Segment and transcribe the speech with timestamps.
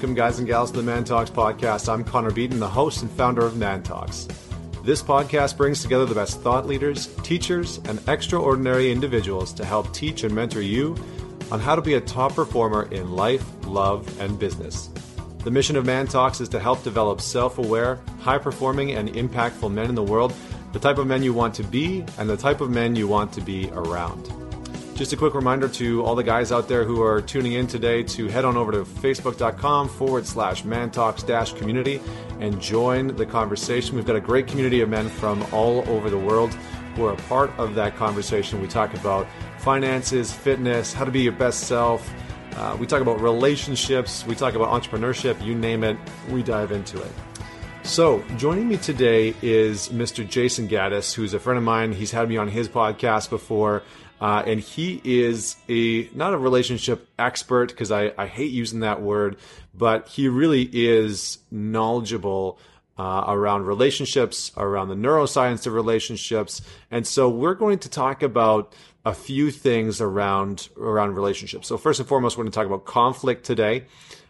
[0.00, 1.86] Welcome, guys and gals, to the Man Talks podcast.
[1.86, 4.26] I'm Connor Beaton, the host and founder of Man Talks.
[4.82, 10.24] This podcast brings together the best thought leaders, teachers, and extraordinary individuals to help teach
[10.24, 10.96] and mentor you
[11.52, 14.88] on how to be a top performer in life, love, and business.
[15.44, 19.70] The mission of Man Talks is to help develop self aware, high performing, and impactful
[19.70, 20.32] men in the world,
[20.72, 23.34] the type of men you want to be, and the type of men you want
[23.34, 24.32] to be around.
[25.00, 28.02] Just a quick reminder to all the guys out there who are tuning in today
[28.02, 32.02] to head on over to facebook.com forward slash mantalks dash community
[32.38, 33.96] and join the conversation.
[33.96, 36.52] We've got a great community of men from all over the world
[36.96, 38.60] who are a part of that conversation.
[38.60, 39.26] We talk about
[39.56, 42.12] finances, fitness, how to be your best self.
[42.56, 44.26] Uh, we talk about relationships.
[44.26, 45.42] We talk about entrepreneurship.
[45.42, 45.96] You name it,
[46.28, 47.12] we dive into it.
[47.84, 50.28] So, joining me today is Mr.
[50.28, 51.92] Jayson Gaddis, who's a friend of mine.
[51.92, 53.82] He's had me on his podcast before.
[54.20, 59.00] Uh, and he is a not a relationship expert because I, I hate using that
[59.00, 59.36] word,
[59.74, 62.58] but he really is knowledgeable
[62.98, 66.60] uh, around relationships, around the neuroscience of relationships,
[66.90, 68.74] and so we're going to talk about
[69.06, 71.66] a few things around around relationships.
[71.66, 73.86] So first and foremost, we're going to talk about conflict today.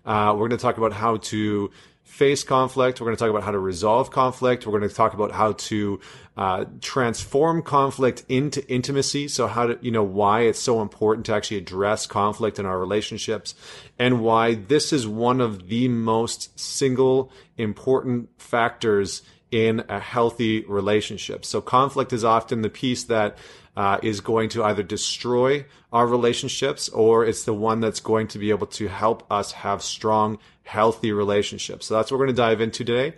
[0.06, 1.70] Uh, we're going to talk about how to
[2.10, 3.00] face conflict.
[3.00, 4.66] We're going to talk about how to resolve conflict.
[4.66, 6.00] We're going to talk about how to
[6.36, 9.28] uh, transform conflict into intimacy.
[9.28, 12.78] So how to, you know, why it's so important to actually address conflict in our
[12.78, 13.54] relationships
[13.98, 21.44] and why this is one of the most single important factors in a healthy relationship.
[21.44, 23.38] So conflict is often the piece that
[23.76, 28.38] uh, is going to either destroy our relationships or it's the one that's going to
[28.38, 30.38] be able to help us have strong,
[30.70, 31.86] healthy relationships.
[31.86, 33.14] So that's what we're going to dive into today.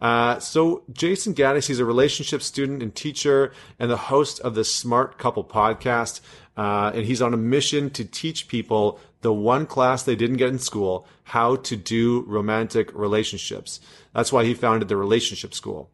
[0.00, 4.64] Uh, so Jayson Gaddis, he's a relationship student and teacher and the host of the
[4.64, 6.20] Smart Couple podcast.
[6.56, 10.48] Uh, and he's on a mission to teach people the one class they didn't get
[10.48, 13.78] in school, how to do romantic relationships.
[14.12, 15.90] That's why he founded the relationship school.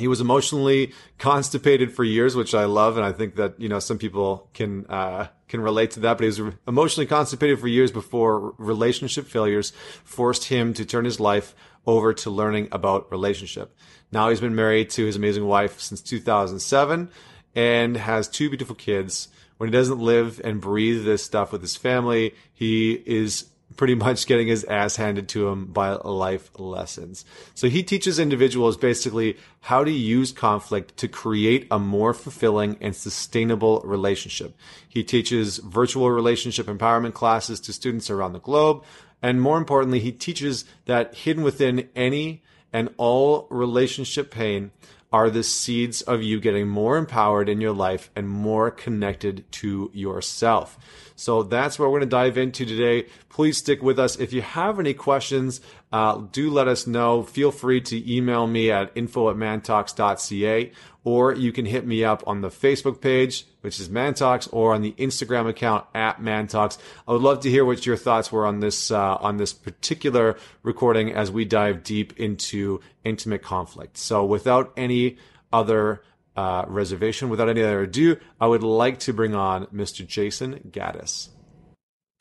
[0.00, 3.78] He was emotionally constipated for years, which I love, and I think that you know
[3.78, 6.14] some people can uh, can relate to that.
[6.14, 11.20] But he was emotionally constipated for years before relationship failures forced him to turn his
[11.20, 11.54] life
[11.86, 13.76] over to learning about relationship.
[14.10, 17.10] Now he's been married to his amazing wife since 2007
[17.54, 19.28] and has two beautiful kids.
[19.58, 24.26] When he doesn't live and breathe this stuff with his family, he is pretty much
[24.26, 27.24] getting his ass handed to him by life lessons.
[27.54, 32.94] So he teaches individuals basically how to use conflict to create a more fulfilling and
[32.94, 34.56] sustainable relationship.
[34.88, 38.84] He teaches virtual relationship empowerment classes to students around the globe.
[39.22, 42.42] And more importantly, he teaches that hidden within any
[42.72, 44.70] and all relationship pain
[45.12, 49.90] are the seeds of you getting more empowered in your life and more connected to
[49.92, 50.78] yourself.
[51.20, 53.06] So that's what we're going to dive into today.
[53.28, 54.16] Please stick with us.
[54.16, 55.60] If you have any questions,
[55.92, 57.22] uh, do let us know.
[57.22, 60.72] Feel free to email me at info at mantalks.ca
[61.04, 64.82] or you can hit me up on the Facebook page, which is Mantalks, or on
[64.82, 66.78] the Instagram account at Mantalks.
[67.08, 70.36] I would love to hear what your thoughts were on this uh, on this particular
[70.62, 73.96] recording as we dive deep into intimate conflict.
[73.96, 75.16] So, without any
[75.52, 76.02] other
[76.36, 80.06] uh, reservation, without any other ado, I would like to bring on Mr.
[80.06, 81.28] Jayson Gaddis.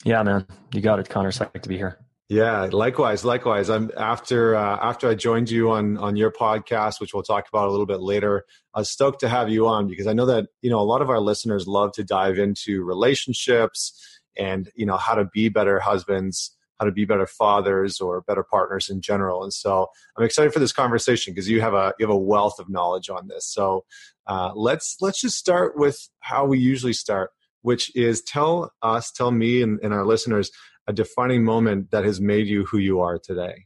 [0.04, 1.32] Yeah, man, you got it, Connor.
[1.32, 2.00] Psyched to be here.
[2.30, 3.72] Yeah, likewise, likewise.
[3.72, 7.68] I'm after uh, after I joined you on on your podcast, which we'll talk about
[7.68, 8.46] a little bit later.
[8.76, 11.02] I was stoked to have you on because I know that you know a lot
[11.02, 15.80] of our listeners love to dive into relationships and you know how to be better
[15.80, 19.44] husbands, how to be better fathers, or better partners in general.
[19.44, 22.60] And so I'm excited for this conversation because you have a you have a wealth
[22.60, 23.48] of knowledge on this.
[23.48, 23.86] So
[24.28, 27.32] uh, let's let's just start with how we usually start,
[27.62, 30.52] which is tell us, tell me, and, and our listeners
[30.90, 33.66] a defining moment that has made you who you are today?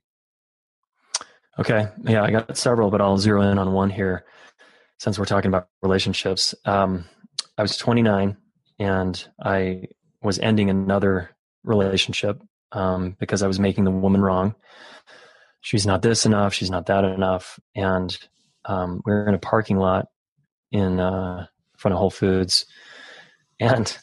[1.57, 1.87] Okay.
[2.03, 4.25] Yeah, I got several, but I'll zero in on one here
[4.99, 6.53] since we're talking about relationships.
[6.65, 7.05] Um,
[7.57, 8.35] I was 29
[8.77, 9.85] and I
[10.21, 11.29] was ending another
[11.63, 12.41] relationship
[12.73, 14.55] um, because I was making the woman wrong.
[15.61, 16.53] She's not this enough.
[16.53, 17.59] She's not that enough.
[17.75, 18.17] And
[18.65, 20.07] um, we are in a parking lot
[20.71, 21.47] in uh,
[21.77, 22.65] front of Whole Foods.
[23.59, 23.97] And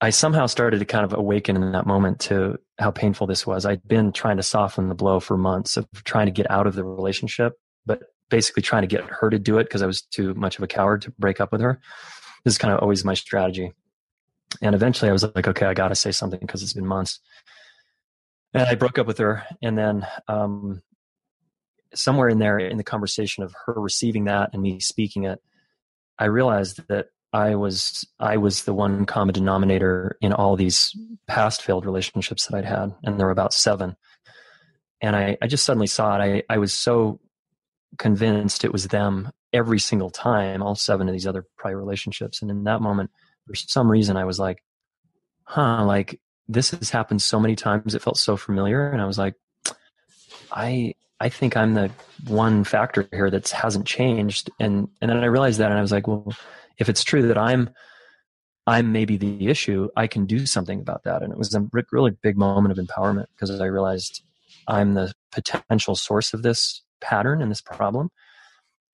[0.00, 3.64] I somehow started to kind of awaken in that moment to how painful this was.
[3.64, 6.74] I'd been trying to soften the blow for months of trying to get out of
[6.74, 7.54] the relationship,
[7.86, 10.64] but basically trying to get her to do it because I was too much of
[10.64, 11.80] a coward to break up with her.
[12.44, 13.72] This is kind of always my strategy.
[14.60, 17.20] And eventually I was like, okay, I got to say something because it's been months.
[18.56, 19.44] And I broke up with her.
[19.62, 20.82] And then um,
[21.94, 25.40] somewhere in there in the conversation of her receiving that and me speaking it,
[26.18, 31.60] I realized that I was I was the one common denominator in all these past
[31.60, 33.96] failed relationships that I'd had, and there were about seven.
[35.00, 36.44] and I, I just suddenly saw it.
[36.48, 37.20] I, I was so
[37.98, 42.42] convinced it was them every single time, all seven of these other prior relationships.
[42.42, 43.10] And in that moment,
[43.46, 44.62] for some reason, I was like,
[45.44, 47.94] huh, like this has happened so many times.
[47.94, 48.88] It felt so familiar.
[48.88, 49.34] And I was like,
[50.52, 51.90] I, I think I'm the
[52.26, 54.50] one factor here that hasn't changed.
[54.60, 56.32] And, and then I realized that and I was like, well,
[56.78, 57.70] if it's true that I'm,
[58.66, 61.22] I'm maybe the issue, I can do something about that.
[61.22, 64.22] And it was a really big moment of empowerment because I realized
[64.68, 68.10] I'm the potential source of this pattern and this problem.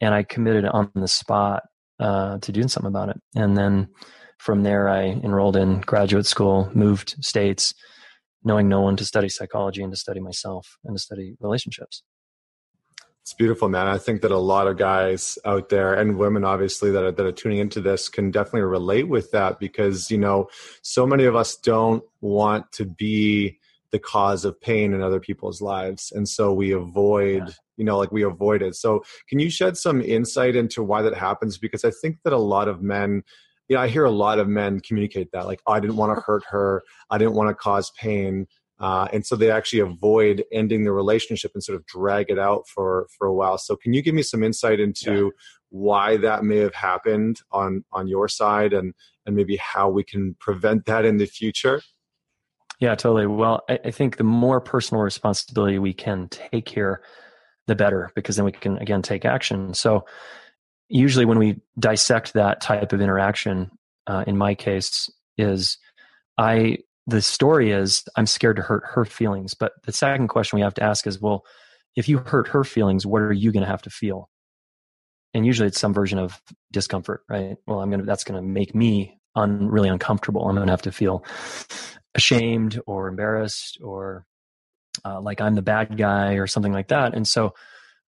[0.01, 1.63] And I committed on the spot
[1.99, 3.21] uh, to doing something about it.
[3.35, 3.89] And then
[4.43, 7.73] from there, I enrolled in graduate school, moved states,
[8.43, 12.03] knowing no one to study psychology and to study myself and to study relationships.
[13.21, 13.87] It's beautiful, man.
[13.87, 17.25] I think that a lot of guys out there and women, obviously, that are, that
[17.25, 20.49] are tuning into this can definitely relate with that because, you know,
[20.83, 23.61] so many of us don't want to be
[23.93, 26.11] the cause of pain in other people's lives.
[26.13, 27.55] And so we avoid, yeah.
[27.77, 28.75] you know, like we avoid it.
[28.75, 31.59] So can you shed some insight into why that happens?
[31.59, 33.23] Because I think that a lot of men,
[33.73, 36.15] you know, I hear a lot of men communicate that, like, oh, I didn't want
[36.15, 36.83] to hurt her.
[37.09, 38.47] I didn't want to cause pain.
[38.79, 42.69] Uh, and so they actually avoid ending the relationship and sort of drag it out
[42.69, 43.57] for for a while.
[43.57, 45.31] So can you give me some insight into yeah.
[45.71, 48.93] why that may have happened on on your side and
[49.25, 51.81] and maybe how we can prevent that in the future?
[52.79, 53.27] Yeah, totally.
[53.27, 57.03] Well, I, I think the more personal responsibility we can take here,
[57.69, 59.73] the better, because then we can again take action.
[59.73, 60.05] So
[60.93, 63.71] usually when we dissect that type of interaction,
[64.07, 65.79] uh, in my case, is
[66.39, 69.55] I the story is I'm scared to hurt her feelings.
[69.55, 71.45] But the second question we have to ask is, well,
[71.97, 74.29] if you hurt her feelings, what are you going to have to feel?
[75.35, 76.41] And usually it's some version of
[76.71, 77.57] discomfort, right?
[77.67, 80.47] Well, I'm going to, that's going to make me un, really uncomfortable.
[80.47, 81.25] I'm going to have to feel
[82.15, 84.27] ashamed or embarrassed or
[85.05, 87.15] uh, like I'm the bad guy or something like that.
[87.15, 87.55] And so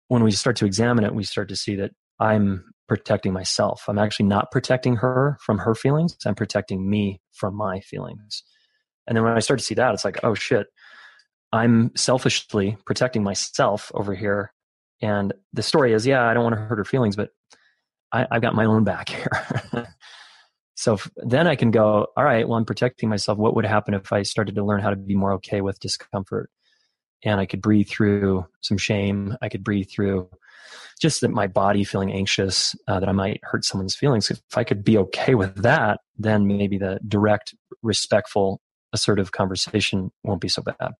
[0.09, 3.85] when we start to examine it, we start to see that I'm protecting myself.
[3.89, 6.17] I'm actually not protecting her from her feelings.
[6.27, 8.43] I'm protecting me from my feelings.
[9.07, 10.67] And then when I start to see that, it's like, oh shit,
[11.53, 14.53] I'm selfishly protecting myself over here.
[15.01, 17.31] And the story is, yeah, I don't want to hurt her feelings, but
[18.13, 19.89] I, have got my own back here.
[20.75, 23.39] so then I can go, all right, well, I'm protecting myself.
[23.39, 26.51] What would happen if I started to learn how to be more okay with discomfort?
[27.25, 29.37] And I could breathe through some shame.
[29.41, 30.29] I could breathe through
[31.01, 34.31] just that my body feeling anxious, uh, that I might hurt someone's feelings.
[34.31, 38.61] If I could be okay with that, then maybe the direct, respectful
[38.93, 40.93] assertive conversation won't be so bad.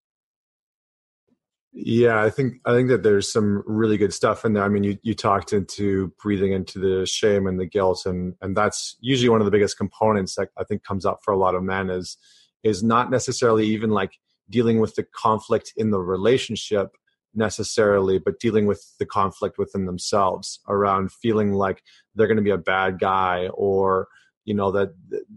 [1.77, 4.63] Yeah, I think I think that there's some really good stuff in there.
[4.63, 8.55] I mean, you you talked into breathing into the shame and the guilt, and and
[8.55, 11.53] that's usually one of the biggest components that I think comes up for a lot
[11.53, 12.17] of men is
[12.63, 14.13] is not necessarily even like
[14.49, 16.91] dealing with the conflict in the relationship
[17.35, 21.83] necessarily, but dealing with the conflict within themselves around feeling like
[22.15, 24.07] they're going to be a bad guy or
[24.45, 24.93] you know that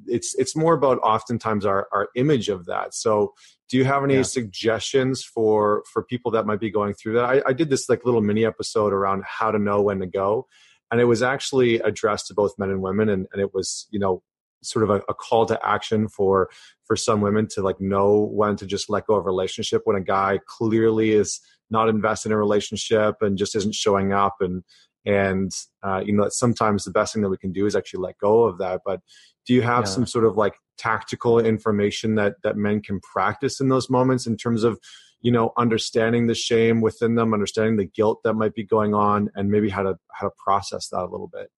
[0.07, 3.33] it's it's more about oftentimes our our image of that so
[3.69, 4.23] do you have any yeah.
[4.23, 8.05] suggestions for for people that might be going through that I, I did this like
[8.05, 10.47] little mini episode around how to know when to go
[10.91, 13.99] and it was actually addressed to both men and women and, and it was you
[13.99, 14.23] know
[14.63, 16.51] sort of a, a, call to action for
[16.85, 19.97] for some women to like know when to just let go of a relationship when
[19.97, 24.37] a guy clearly is not invested in a relationship and just isn't showing up.
[24.41, 24.63] And
[25.05, 25.51] and
[25.83, 28.19] uh, you know that sometimes the best thing that we can do is actually let
[28.19, 28.83] go of that.
[28.85, 29.01] But
[29.47, 29.91] do you have yeah.
[29.91, 34.37] some sort of like tactical information that that men can practice in those moments in
[34.37, 34.79] terms of
[35.21, 39.31] you know understanding the shame within them understanding the guilt that might be going on
[39.35, 41.51] and maybe how to how to process that a little bit?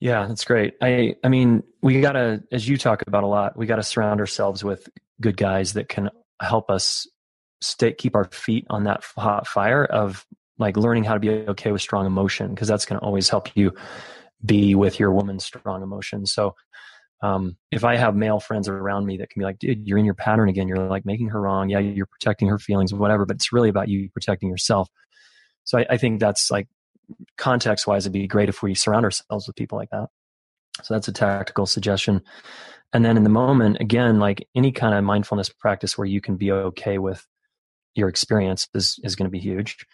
[0.00, 0.74] Yeah that's great.
[0.82, 4.64] I i mean we gotta as you talk about a lot we gotta surround ourselves
[4.64, 4.88] with
[5.20, 7.06] good guys that can help us
[7.62, 10.26] stay keep our feet on that hot fire of
[10.58, 13.56] like learning how to be okay with strong emotion because that's going to always help
[13.56, 13.72] you
[14.44, 16.54] be with your woman's strong emotion so
[17.22, 20.04] um, if i have male friends around me that can be like dude you're in
[20.04, 20.68] your pattern again.
[20.68, 21.68] You're like making her wrong.
[21.68, 24.88] Yeah you're protecting her feelings whatever but it's really about you protecting yourself.
[25.64, 26.68] So i, I think that's like
[27.38, 30.08] context wise it'd be great if we surround ourselves with people like that.
[30.82, 32.22] So that's a tactical suggestion.
[32.92, 36.36] And then in the moment again like any kind of mindfulness practice where you can
[36.36, 37.24] be okay with
[37.94, 39.86] your experience is is going to be huge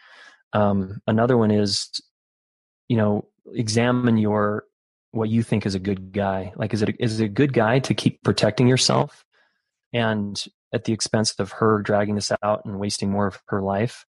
[0.53, 1.91] um, another one is,
[2.89, 4.65] you know, examine your
[5.13, 6.53] what you think is a good guy.
[6.57, 9.25] Like, is it a, is it a good guy to keep protecting yourself,
[9.93, 14.05] and at the expense of her dragging this out and wasting more of her life?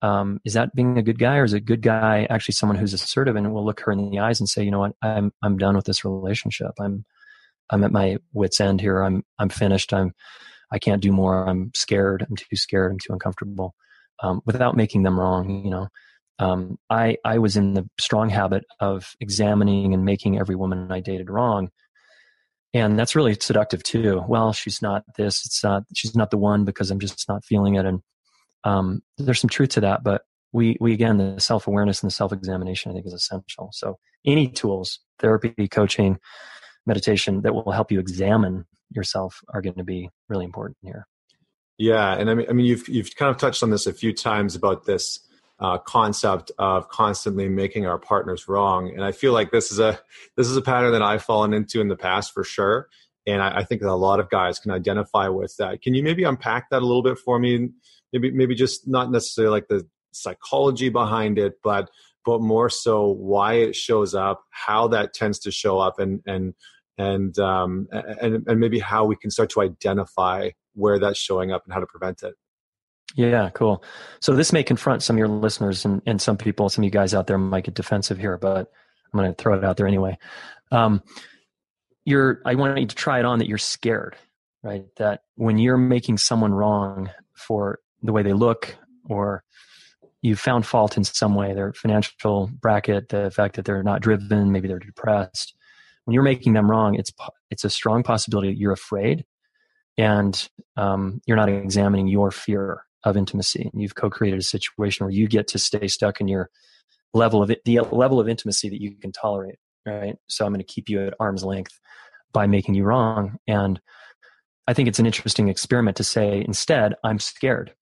[0.00, 2.94] Um, is that being a good guy, or is a good guy actually someone who's
[2.94, 5.58] assertive and will look her in the eyes and say, you know what, I'm I'm
[5.58, 6.72] done with this relationship.
[6.78, 7.04] I'm
[7.70, 9.02] I'm at my wits end here.
[9.02, 9.92] I'm I'm finished.
[9.92, 10.14] I'm
[10.72, 11.48] I can't do more.
[11.48, 12.26] I'm scared.
[12.28, 12.92] I'm too scared.
[12.92, 13.74] I'm too uncomfortable.
[14.22, 15.64] um, without making them wrong.
[15.64, 15.88] You know,
[16.38, 21.00] um, I I was in the strong habit of examining and making every woman I
[21.00, 21.70] dated wrong,
[22.74, 24.24] and that's really seductive too.
[24.28, 25.44] Well, she's not this.
[25.46, 25.84] It's not.
[25.94, 27.86] She's not the one because I'm just not feeling it.
[27.86, 28.02] And
[28.64, 30.22] um, there's some truth to that, but
[30.52, 33.70] we we again the self awareness and the self examination I think is essential.
[33.72, 36.18] So any tools, therapy, coaching,
[36.86, 41.06] meditation that will help you examine yourself are going to be really important here.
[41.78, 44.12] Yeah, and I mean, I mean, you've you've kind of touched on this a few
[44.12, 45.20] times about this
[45.60, 49.98] uh, concept of constantly making our partners wrong, and I feel like this is a
[50.36, 52.88] this is a pattern that I've fallen into in the past for sure,
[53.26, 55.80] and I, I think that a lot of guys can identify with that.
[55.80, 57.68] Can you maybe unpack that a little bit for me?
[58.12, 61.90] Maybe maybe just not necessarily like the psychology behind it, but
[62.24, 66.54] but more so why it shows up, how that tends to show up, and and
[66.98, 71.64] and um, and and maybe how we can start to identify where that's showing up
[71.64, 72.34] and how to prevent it.
[73.14, 73.82] Yeah, cool.
[74.20, 76.90] So this may confront some of your listeners and, and some people, some of you
[76.90, 78.70] guys out there might get defensive here, but
[79.12, 80.18] I'm going to throw it out there anyway.
[80.70, 81.02] Um,
[82.04, 84.16] you're, I want you to try it on that you're scared,
[84.62, 84.84] right?
[84.96, 88.76] That when you're making someone wrong for the way they look
[89.08, 89.42] or
[90.20, 94.52] you found fault in some way, their financial bracket, the fact that they're not driven,
[94.52, 95.54] maybe they're depressed.
[96.08, 97.12] When you're making them wrong, it's
[97.50, 99.26] it's a strong possibility that you're afraid,
[99.98, 100.48] and
[100.78, 103.68] um, you're not examining your fear of intimacy.
[103.70, 106.48] And You've co-created a situation where you get to stay stuck in your
[107.12, 109.56] level of it, the level of intimacy that you can tolerate.
[109.84, 110.16] Right.
[110.28, 111.78] So I'm going to keep you at arm's length
[112.32, 113.78] by making you wrong, and
[114.66, 117.74] I think it's an interesting experiment to say instead, I'm scared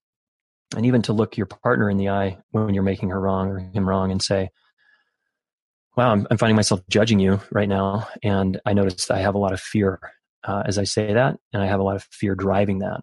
[0.75, 3.59] and even to look your partner in the eye when you're making her wrong or
[3.61, 4.50] him wrong and say
[5.97, 9.38] wow i'm, I'm finding myself judging you right now and i notice i have a
[9.38, 9.99] lot of fear
[10.45, 13.00] uh, as i say that and i have a lot of fear driving that.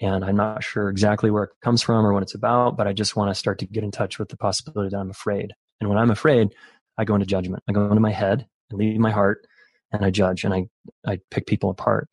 [0.00, 2.92] And i'm not sure exactly where it comes from or what it's about but i
[2.92, 5.52] just want to start to get in touch with the possibility that i'm afraid.
[5.80, 6.54] And when i'm afraid
[6.98, 7.62] i go into judgment.
[7.68, 9.46] I go into my head and leave my heart
[9.92, 10.66] and i judge and i,
[11.06, 12.08] I pick people apart.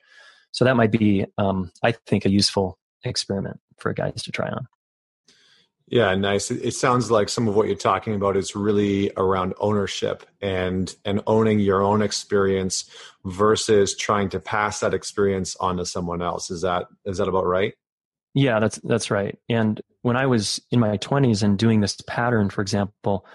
[0.52, 4.68] So that might be um, i think a useful experiment for guys to try on
[5.90, 6.52] yeah, nice.
[6.52, 11.22] It, sounds like some of what you're talking about is really around ownership and and
[11.28, 12.90] owning your own experience
[13.24, 16.52] versus trying to pass that experience on to someone else.
[16.52, 17.74] Is that is that about right?
[18.34, 19.40] Yeah, that's that's right.
[19.48, 23.26] And when I was in my 20s and doing this pattern, for example,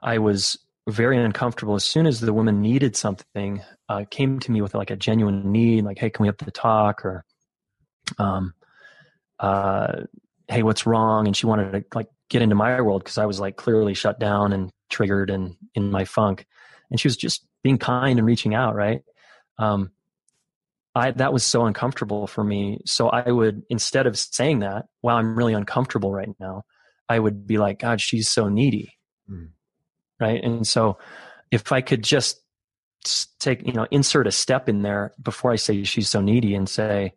[0.00, 0.56] I was
[0.88, 4.90] very uncomfortable as soon as the woman needed something, uh, came to me with like
[4.92, 7.24] a genuine need, like, "Hey, can we have the talk?" or
[8.18, 8.54] um,
[9.40, 10.04] uh,
[10.48, 11.26] hey what's wrong?
[11.26, 14.18] And she wanted to like get into my world because i was like clearly shut
[14.18, 16.46] down and triggered and in my funk.
[16.90, 19.02] And she was just being kind and reaching out right?
[19.58, 19.90] Um
[20.94, 22.80] i that was so uncomfortable for me.
[22.86, 26.64] So i would instead of saying that wow i'm really uncomfortable right now
[27.08, 28.94] i would be like god she's so needy.
[29.30, 29.50] Mm.
[30.20, 30.42] right?
[30.42, 30.98] And so
[31.50, 32.40] if i could just
[33.38, 36.68] take you know insert a step in there before i say she's so needy and
[36.68, 37.12] say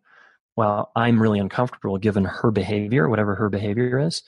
[0.56, 4.22] well, I'm really uncomfortable given her behavior, whatever her behavior is.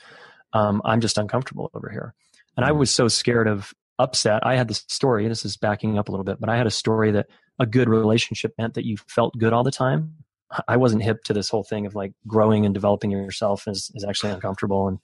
[0.52, 2.14] Um, I'm just uncomfortable over here.
[2.57, 2.78] And I mm-hmm.
[2.81, 4.45] was so scared of upset.
[4.47, 6.71] I had this story, this is backing up a little bit, but I had a
[6.71, 7.26] story that
[7.59, 10.14] a good relationship meant that you felt good all the time.
[10.69, 14.04] I wasn't hip to this whole thing of like growing and developing yourself is, is
[14.04, 14.99] actually uncomfortable and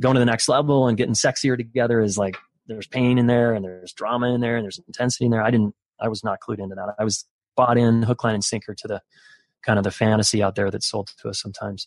[0.00, 3.54] going to the next level and getting sexier together is like there's pain in there
[3.54, 5.42] and there's drama in there and there's intensity in there.
[5.42, 6.94] I didn't, I was not clued into that.
[6.98, 7.26] I was
[7.56, 9.02] bought in hook, line, and sinker to the
[9.64, 11.86] kind of the fantasy out there that's sold to us sometimes.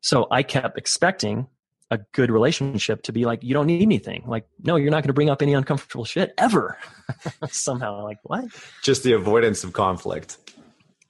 [0.00, 1.48] So I kept expecting
[1.90, 4.22] a good relationship to be like, you don't need anything.
[4.26, 6.78] Like, no, you're not going to bring up any uncomfortable shit ever.
[7.48, 8.44] Somehow, like, what?
[8.82, 10.36] Just the avoidance of conflict.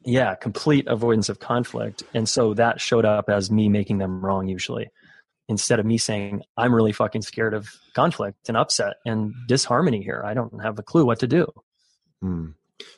[0.05, 2.05] Yeah, complete avoidance of conflict.
[2.15, 4.89] And so that showed up as me making them wrong usually.
[5.49, 10.23] Instead of me saying, I'm really fucking scared of conflict and upset and disharmony here.
[10.25, 11.47] I don't have a clue what to do.
[12.21, 12.51] Hmm.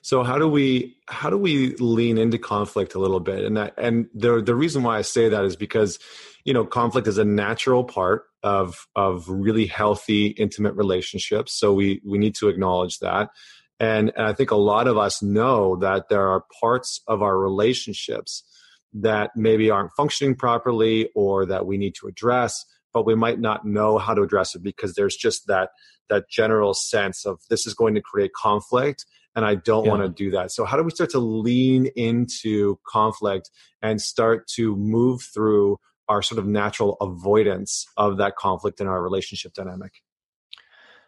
[0.02, 3.44] So how do we how do we lean into conflict a little bit?
[3.44, 5.99] And that and the the reason why I say that is because
[6.44, 11.58] you know conflict is a natural part of of really healthy intimate relationships.
[11.58, 13.30] So we we need to acknowledge that.
[13.78, 17.38] And, and I think a lot of us know that there are parts of our
[17.38, 18.44] relationships
[18.92, 23.64] that maybe aren't functioning properly or that we need to address, but we might not
[23.64, 25.70] know how to address it because there's just that
[26.10, 29.06] that general sense of this is going to create conflict
[29.37, 29.90] and I don't yeah.
[29.90, 30.50] want to do that.
[30.50, 33.50] So how do we start to lean into conflict
[33.82, 39.02] and start to move through our sort of natural avoidance of that conflict in our
[39.02, 39.92] relationship dynamic?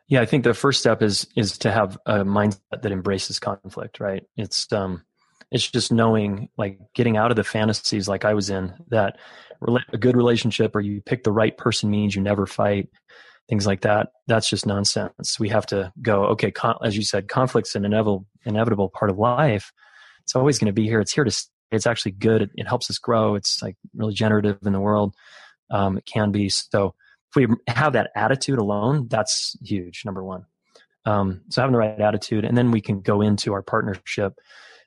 [0.09, 3.99] Yeah, I think the first step is is to have a mindset that embraces conflict,
[3.99, 4.23] right?
[4.37, 5.05] It's um
[5.51, 9.19] it's just knowing like getting out of the fantasies like I was in that
[9.93, 12.89] a good relationship or you pick the right person means you never fight,
[13.49, 14.09] things like that.
[14.27, 15.39] That's just nonsense.
[15.39, 19.19] We have to go, okay, con- as you said, conflict's an inevitable, inevitable part of
[19.19, 19.73] life.
[20.23, 21.01] It's always going to be here.
[21.01, 21.47] It's here to.
[21.71, 22.43] It's actually good.
[22.43, 23.35] It, it, helps us grow.
[23.35, 25.15] It's like really generative in the world.
[25.71, 26.51] Um, it can be.
[26.51, 26.95] So
[27.31, 30.45] if we have that attitude alone, that's huge, number one.
[31.07, 34.35] Um, so having the right attitude, and then we can go into our partnership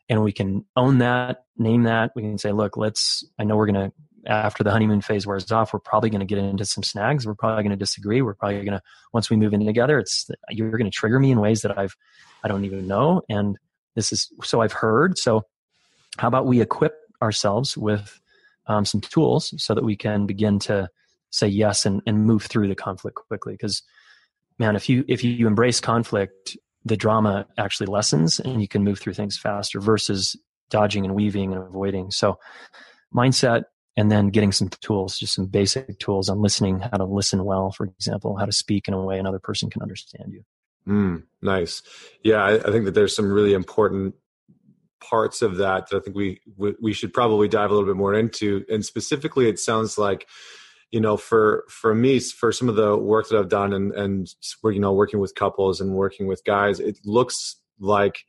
[0.08, 2.12] and we can own that, name that.
[2.16, 5.52] We can say, look, let's, I know we're going to after the honeymoon phase wears
[5.52, 7.26] off, we're probably going to get into some snags.
[7.26, 8.22] We're probably going to disagree.
[8.22, 8.82] We're probably going to
[9.14, 11.96] once we move in together, it's you're going to trigger me in ways that I've
[12.44, 13.58] I don't even know, and
[13.96, 15.18] this is so I've heard.
[15.18, 15.46] So
[16.18, 18.20] how about we equip ourselves with
[18.68, 20.90] um, some tools so that we can begin to
[21.32, 23.54] say yes and, and move through the conflict quickly?
[23.54, 23.84] Because
[24.60, 29.00] man, if you if you embrace conflict, the drama actually lessens and you can move
[29.00, 30.36] through things faster versus
[30.70, 32.12] dodging and weaving and avoiding.
[32.12, 32.40] So
[33.14, 33.64] mindset
[33.98, 37.72] and then getting some tools, just some basic tools on listening, how to listen well,
[37.72, 40.44] for example, how to speak in a way another person can understand you.
[40.88, 41.82] Mm, nice.
[42.24, 44.14] Yeah, I, I, think that there's some really important
[45.00, 47.98] parts of that that I think we, we we should probably dive a little bit
[47.98, 48.64] more into.
[48.70, 50.28] And specifically, it sounds like
[50.92, 54.28] you know for for me for some of the work that I've done and and
[54.64, 58.20] you know working with couples and working with guys, it looks like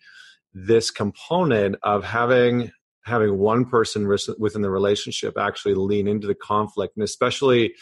[0.55, 2.73] this component of having
[3.07, 4.07] having one person
[4.39, 6.97] within the relationship actually lean into the conflict.
[6.97, 7.73] And especially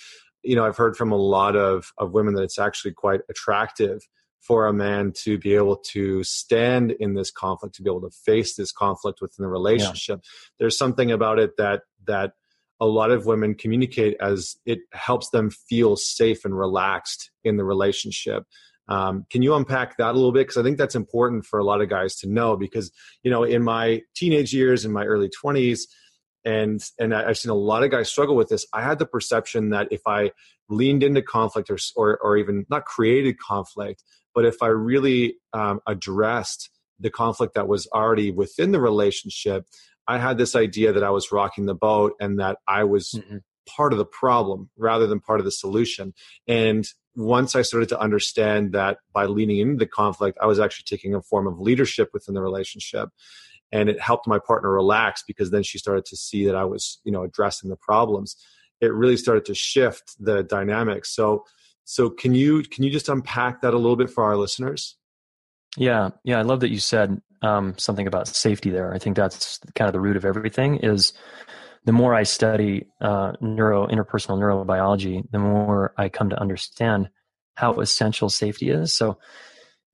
[0.44, 4.06] you know i've heard from a lot of of women that it's actually quite attractive
[4.40, 8.10] for a man to be able to stand in this conflict to be able to
[8.10, 10.20] face this conflict within the relationship.
[10.22, 10.28] Yeah.
[10.58, 12.32] there's something about it that that
[12.80, 17.64] a lot of women communicate as it helps them feel safe and relaxed in the
[17.64, 18.44] relationship
[18.88, 20.40] um, can you unpack that a little bit?
[20.40, 22.56] Because I think that's important for a lot of guys to know.
[22.56, 25.88] Because you know, in my teenage years, in my early twenties,
[26.44, 28.66] and and I've seen a lot of guys struggle with this.
[28.72, 30.32] I had the perception that if I
[30.68, 34.02] leaned into conflict or or, or even not created conflict,
[34.34, 39.66] but if I really um, addressed the conflict that was already within the relationship,
[40.06, 43.38] I had this idea that I was rocking the boat and that I was mm-hmm.
[43.66, 46.12] part of the problem rather than part of the solution.
[46.46, 50.84] And once I started to understand that by leaning into the conflict, I was actually
[50.86, 53.10] taking a form of leadership within the relationship.
[53.72, 57.00] And it helped my partner relax because then she started to see that I was,
[57.04, 58.36] you know, addressing the problems.
[58.80, 61.14] It really started to shift the dynamics.
[61.14, 61.44] So,
[61.84, 64.96] so can you can you just unpack that a little bit for our listeners?
[65.76, 68.94] Yeah, yeah, I love that you said um, something about safety there.
[68.94, 70.76] I think that's kind of the root of everything.
[70.76, 71.12] Is
[71.84, 77.10] the more I study uh, neuro interpersonal neurobiology, the more I come to understand
[77.56, 78.94] how essential safety is.
[78.94, 79.18] So,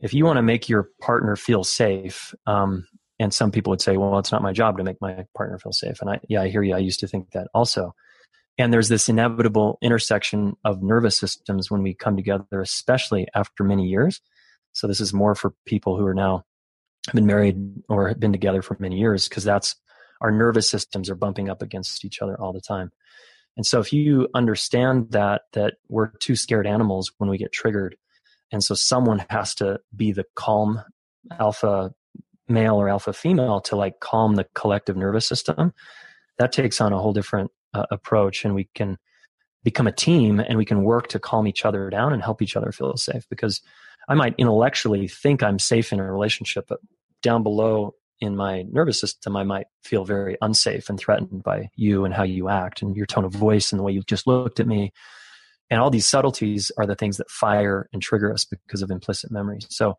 [0.01, 2.87] if you want to make your partner feel safe, um,
[3.19, 5.73] and some people would say, "Well, it's not my job to make my partner feel
[5.73, 6.75] safe," and I, yeah, I hear you.
[6.75, 7.95] I used to think that also.
[8.59, 13.87] And there's this inevitable intersection of nervous systems when we come together, especially after many
[13.87, 14.21] years.
[14.73, 16.45] So this is more for people who are now
[17.07, 17.57] have been married
[17.89, 19.77] or have been together for many years, because that's
[20.21, 22.91] our nervous systems are bumping up against each other all the time.
[23.57, 27.97] And so if you understand that that we're two scared animals when we get triggered,
[28.53, 30.83] and so someone has to be the calm
[31.39, 31.93] alpha
[32.49, 35.73] male or alpha female to like calm the collective nervous system,
[36.39, 38.99] that takes on a whole different uh, approach, and we can
[39.63, 42.57] become a team and we can work to calm each other down and help each
[42.57, 43.61] other feel safe because
[44.09, 46.81] I might intellectually think I'm safe in a relationship, but
[47.23, 52.05] down below in my nervous system, I might feel very unsafe and threatened by you
[52.05, 54.61] and how you act and your tone of voice and the way you just looked
[54.61, 54.93] at me.
[55.71, 59.31] And all these subtleties are the things that fire and trigger us because of implicit
[59.31, 59.61] memory.
[59.69, 59.97] So,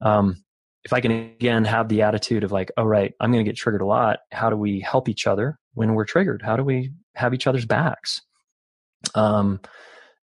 [0.00, 0.44] um,
[0.84, 3.56] if I can again have the attitude of like, all right, I'm going to get
[3.56, 4.20] triggered a lot.
[4.30, 6.42] How do we help each other when we're triggered?
[6.42, 8.22] How do we have each other's backs?
[9.14, 9.60] Um,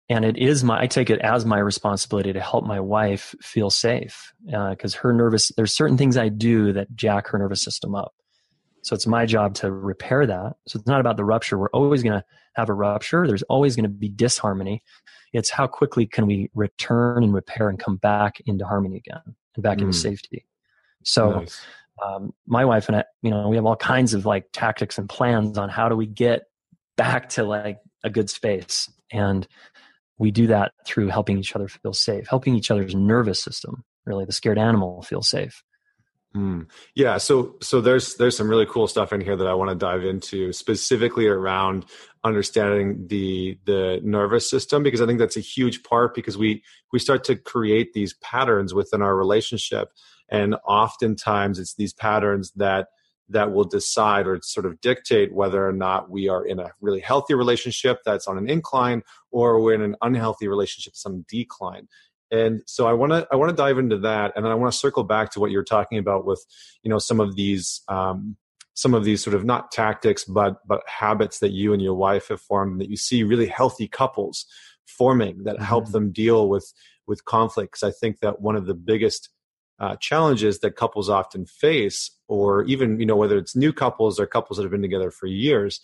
[0.08, 3.70] and it is my i take it as my responsibility to help my wife feel
[3.70, 7.94] safe because uh, her nervous there's certain things i do that jack her nervous system
[7.94, 8.14] up.
[8.84, 10.56] So it's my job to repair that.
[10.68, 11.56] So it's not about the rupture.
[11.56, 13.26] We're always going to have a rupture.
[13.26, 14.82] There's always going to be disharmony.
[15.32, 19.22] It's how quickly can we return and repair and come back into harmony again
[19.54, 19.82] and back mm.
[19.82, 20.44] into safety.
[21.02, 21.60] So nice.
[22.04, 25.08] um, my wife and i you know we have all kinds of like tactics and
[25.08, 26.42] plans on how do we get
[26.96, 28.90] back to like a good space.
[29.10, 29.48] And
[30.18, 34.24] we do that through helping each other feel safe, helping each other's nervous system, really
[34.24, 35.62] the scared animal feel safe.
[36.36, 36.66] Mm.
[36.96, 39.76] Yeah, so so there's there's some really cool stuff in here that I want to
[39.76, 41.84] dive into specifically around
[42.24, 46.98] understanding the the nervous system because I think that's a huge part because we we
[46.98, 49.92] start to create these patterns within our relationship
[50.28, 52.88] and oftentimes it's these patterns that
[53.28, 57.00] that will decide or sort of dictate whether or not we are in a really
[57.00, 61.88] healthy relationship that's on an incline or we're in an unhealthy relationship some decline
[62.30, 64.72] and so i want to i want to dive into that and then i want
[64.72, 66.44] to circle back to what you're talking about with
[66.82, 68.36] you know some of these um,
[68.74, 72.28] some of these sort of not tactics but but habits that you and your wife
[72.28, 74.46] have formed that you see really healthy couples
[74.86, 75.92] forming that help mm-hmm.
[75.92, 76.72] them deal with
[77.06, 79.30] with conflict because i think that one of the biggest
[79.80, 84.26] uh, challenges that couples often face, or even you know whether it's new couples or
[84.26, 85.80] couples that have been together for years,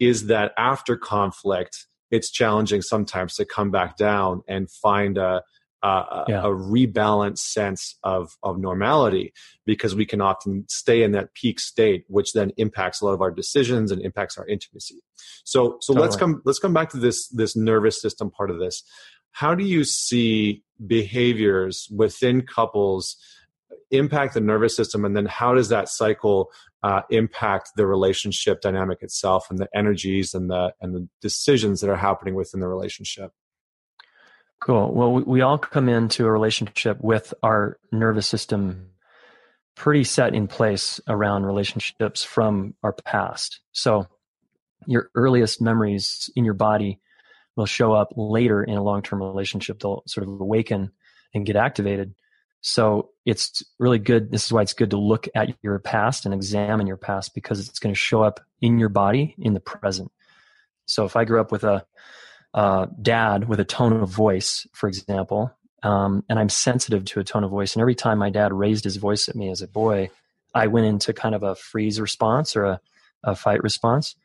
[0.00, 5.42] is that after conflict, it's challenging sometimes to come back down and find a
[5.84, 6.40] a, yeah.
[6.40, 9.32] a rebalanced sense of of normality
[9.66, 13.20] because we can often stay in that peak state, which then impacts a lot of
[13.20, 15.02] our decisions and impacts our intimacy.
[15.44, 16.06] So so totally.
[16.06, 18.82] let's come let's come back to this this nervous system part of this.
[19.34, 23.16] How do you see behaviors within couples
[23.90, 25.04] impact the nervous system?
[25.04, 26.52] And then how does that cycle
[26.84, 31.90] uh, impact the relationship dynamic itself and the energies and the and the decisions that
[31.90, 33.32] are happening within the relationship?
[34.62, 34.94] Cool.
[34.94, 38.90] Well we, we all come into a relationship with our nervous system
[39.74, 43.58] pretty set in place around relationships from our past.
[43.72, 44.06] So
[44.86, 47.00] your earliest memories in your body
[47.56, 50.90] will show up later in a long-term relationship they'll sort of awaken
[51.34, 52.14] and get activated
[52.66, 54.30] so it's really good.
[54.30, 57.68] This is why it's good to look at your past and examine your past because
[57.68, 60.10] it's going to show up in your body in the present.
[60.86, 61.84] So if I grew up with a
[62.54, 67.24] uh, dad with a tone of voice, for example, um, and I'm sensitive to a
[67.24, 69.68] tone of voice, and every time my dad raised his voice at me as a
[69.68, 70.08] boy,
[70.54, 72.80] I went into kind of a freeze response or a,
[73.22, 74.16] a fight response.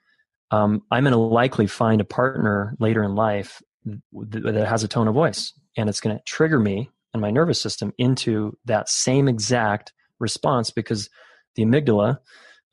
[0.51, 5.07] Um, I'm going to likely find a partner later in life that has a tone
[5.07, 9.27] of voice, and it's going to trigger me and my nervous system into that same
[9.27, 11.09] exact response because
[11.55, 12.19] the amygdala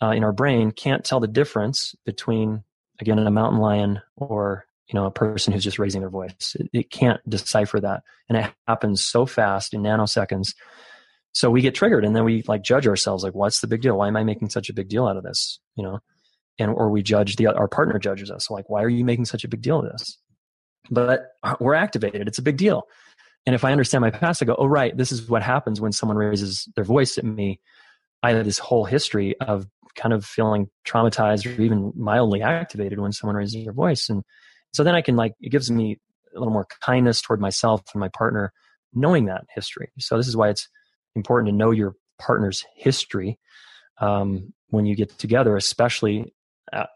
[0.03, 2.63] uh, in our brain can't tell the difference between
[3.01, 6.57] again a mountain lion or you know a person who's just raising their voice.
[6.59, 10.55] It, it, can't decipher that and it happens so fast in nanoseconds.
[11.33, 13.97] So we get triggered and then we like judge ourselves like what's the big deal?
[13.97, 15.61] Why am i making such a big deal out of this?
[15.77, 16.01] You know
[16.59, 19.45] and or we judge the our partner judges us like why are you making such
[19.45, 20.19] a big deal of this
[20.91, 22.87] but we're activated it's a big deal
[23.47, 25.93] and if I understand my past, I go, oh, right, this is what happens when
[25.93, 27.61] someone raises their voice at me.
[28.23, 33.13] I have this whole history of kind of feeling traumatized or even mildly activated when
[33.13, 34.09] someone raises their voice.
[34.09, 34.25] And
[34.75, 36.01] so then I can like, it gives me
[36.35, 38.53] a little more kindness toward myself and my partner
[38.93, 39.91] knowing that history.
[39.99, 40.69] So this is why it's
[41.15, 43.39] important to know your partner's history
[44.01, 46.35] um, when you get together, especially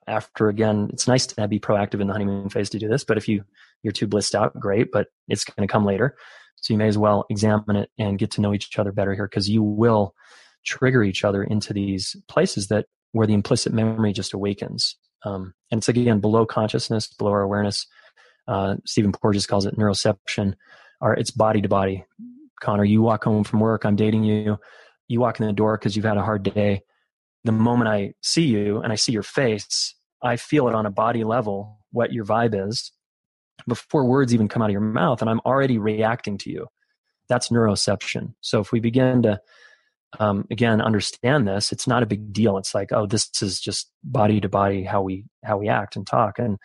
[0.07, 3.17] after again, it's nice to be proactive in the honeymoon phase to do this, but
[3.17, 3.45] if you
[3.83, 6.17] you're too blissed out, great, but it's going to come later.
[6.57, 9.27] So you may as well examine it and get to know each other better here
[9.27, 10.15] because you will
[10.67, 14.97] trigger each other into these places that where the implicit memory just awakens.
[15.25, 17.87] Um, and it's again below consciousness, below our awareness.
[18.47, 20.55] Uh, Stephen Porges calls it neuroception.
[21.01, 22.05] Or it's body to body.
[22.61, 23.87] Connor, you walk home from work.
[23.87, 24.59] I'm dating you.
[25.09, 26.83] You walk in the door because you've had a hard day.
[27.45, 30.91] The moment I see you and I see your face, I feel it on a
[30.91, 32.93] body level what your vibe is
[33.67, 36.67] before words even come out of your mouth, and I'm already reacting to you.
[37.29, 38.35] That's neuroception.
[38.41, 39.41] So if we begin to
[40.19, 42.59] um, again understand this, it's not a big deal.
[42.59, 46.07] It's like, oh, this is just body to body how we how we act and
[46.07, 46.59] talk, and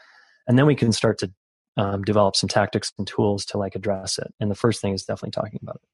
[0.48, 1.32] and then we can start to
[1.78, 4.34] um, develop some tactics and tools to like address it.
[4.40, 5.90] And the first thing is definitely talking about it.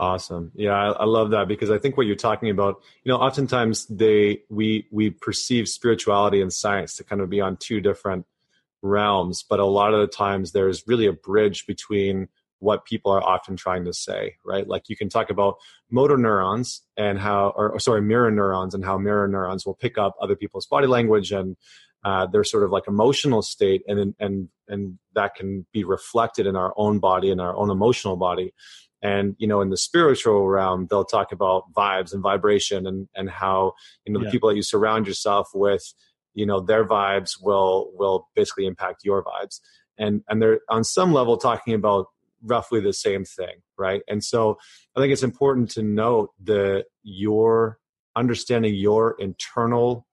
[0.00, 0.52] Awesome.
[0.54, 3.86] Yeah, I, I, love that because I think what you're talking about, you know, oftentimes
[3.86, 8.24] they we we perceive spirituality and science to kind of be on two different
[8.80, 12.28] realms, but a lot of the times there's really a bridge between
[12.60, 14.68] what people are often trying to say, right?
[14.68, 15.56] Like you can talk about
[15.90, 19.98] motor neurons and how, or, or sorry, mirror neurons and how mirror neurons will pick
[19.98, 21.56] up other people's body language and
[22.04, 26.54] uh, their sort of like emotional state, and and and that can be reflected in
[26.54, 28.54] our own body and our own emotional body.
[29.02, 33.30] And you know, in the spiritual realm, they'll talk about vibes and vibration and and
[33.30, 35.92] how you know the people that you surround yourself with
[36.34, 39.60] you know their vibes will will basically impact your vibes.
[39.98, 42.06] And and they're on some level talking about
[42.42, 44.02] roughly the same thing right?
[44.08, 44.58] And so
[44.96, 47.78] i think it's important to note that your
[48.16, 50.06] understanding your internal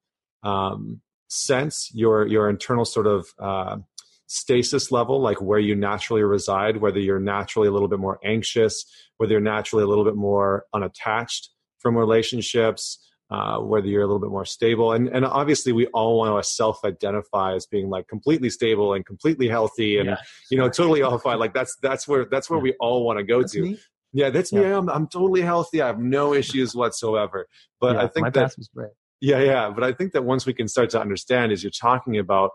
[0.43, 3.77] um, sense your your internal sort of uh,
[4.27, 8.85] stasis level like where you naturally reside whether you're naturally a little bit more anxious
[9.17, 12.99] whether you're naturally a little bit more unattached from relationships
[13.31, 14.93] uh, whether you're a little bit more stable.
[14.93, 19.05] And, and obviously, we all want to self identify as being like completely stable and
[19.05, 20.17] completely healthy and, yeah.
[20.51, 21.39] you know, totally all fine.
[21.39, 23.61] Like that's, that's where, that's where we all want to go that's to.
[23.61, 23.79] Me.
[24.13, 24.59] Yeah, that's yeah.
[24.59, 24.65] me.
[24.67, 25.81] I'm, I'm totally healthy.
[25.81, 27.47] I have no issues whatsoever.
[27.81, 28.91] But yeah, I think that, was great.
[29.21, 29.71] Yeah, yeah.
[29.71, 32.51] But I think that once we can start to understand, is you're talking about,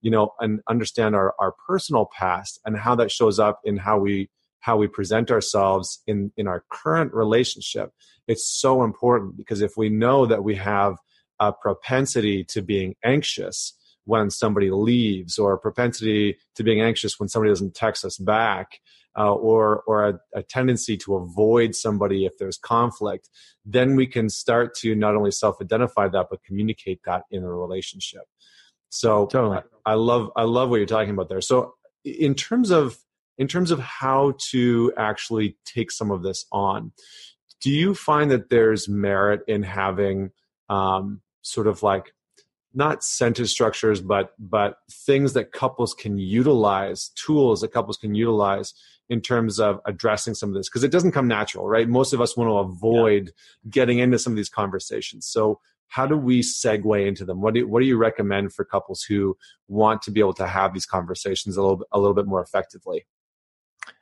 [0.00, 3.98] you know, and understand our, our personal past and how that shows up in how
[3.98, 7.92] we how we present ourselves in in our current relationship.
[8.26, 10.96] It's so important because if we know that we have
[11.38, 17.28] a propensity to being anxious when somebody leaves or a propensity to being anxious when
[17.28, 18.80] somebody doesn't text us back
[19.18, 23.28] uh, or or a, a, tendency to avoid somebody if there's conflict,
[23.64, 28.22] then we can start to not only self-identify that but communicate that in a relationship.
[28.90, 29.58] So totally.
[29.86, 31.40] I, I love I love what you're talking about there.
[31.40, 31.74] So
[32.04, 32.98] in terms of
[33.38, 36.92] in terms of how to actually take some of this on,
[37.62, 40.30] do you find that there's merit in having
[40.68, 42.12] um, sort of like
[42.72, 48.74] not sentence structures but but things that couples can utilize tools that couples can utilize
[49.08, 52.20] in terms of addressing some of this because it doesn't come natural right most of
[52.20, 53.32] us want to avoid
[53.64, 53.70] yeah.
[53.70, 55.58] getting into some of these conversations so
[55.90, 57.40] how do we segue into them?
[57.40, 59.36] What do, what do you recommend for couples who
[59.68, 63.06] want to be able to have these conversations a little a little bit more effectively?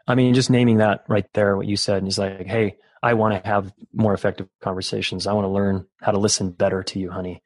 [0.07, 3.35] I mean just naming that right there what you said is like hey i want
[3.35, 5.27] to have more effective conversations.
[5.27, 7.43] I want to learn how to listen better to you honey.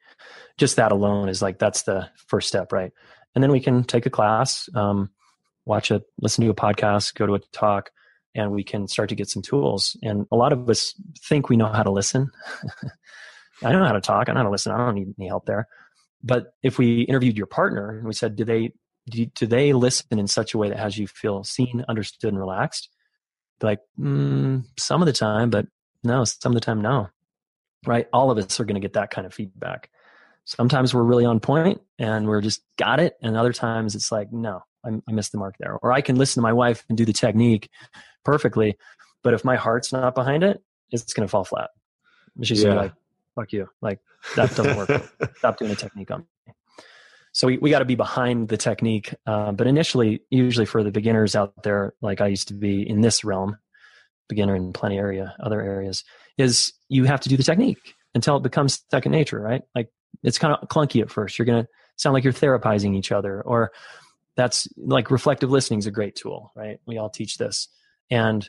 [0.57, 2.91] Just that alone is like that's the first step right?
[3.35, 5.09] And then we can take a class um,
[5.65, 7.91] watch a listen to a podcast, go to a talk,
[8.35, 9.95] and we can start to get some tools.
[10.03, 12.31] And a lot of us think we know how to listen.
[13.63, 14.29] I know how to talk.
[14.29, 14.71] I know how to listen.
[14.71, 15.67] I don't need any help there.
[16.23, 18.71] But if we interviewed your partner and we said, do they
[19.09, 22.39] do, do they listen in such a way that has you feel seen, understood, and
[22.39, 22.89] relaxed?
[23.61, 25.67] Like, mm, some of the time, but
[26.03, 27.09] no, some of the time, no.
[27.85, 28.07] Right?
[28.13, 29.89] All of us are going to get that kind of feedback.
[30.45, 34.31] Sometimes we're really on point and we're just got it, and other times it's like,
[34.31, 35.77] no, I, I missed the mark there.
[35.81, 37.69] Or I can listen to my wife and do the technique
[38.25, 38.77] perfectly,
[39.21, 41.69] but if my heart's not behind it, it's going to fall flat.
[42.41, 42.73] She's yeah.
[42.73, 42.93] like,
[43.35, 43.99] "Fuck you!" Like
[44.35, 44.89] that doesn't work.
[45.37, 46.53] Stop doing the technique on me.
[47.33, 49.13] So we, we got to be behind the technique.
[49.25, 53.01] Uh, but initially, usually for the beginners out there, like I used to be in
[53.01, 53.57] this realm,
[54.29, 56.03] beginner in plenty area, other areas,
[56.37, 59.63] is you have to do the technique until it becomes second nature, right?
[59.73, 59.89] Like
[60.21, 61.39] it's kind of clunky at first.
[61.39, 63.71] You're going to sound like you're therapizing each other, or
[64.35, 66.79] that's like reflective listening is a great tool, right?
[66.85, 67.67] We all teach this.
[68.11, 68.47] And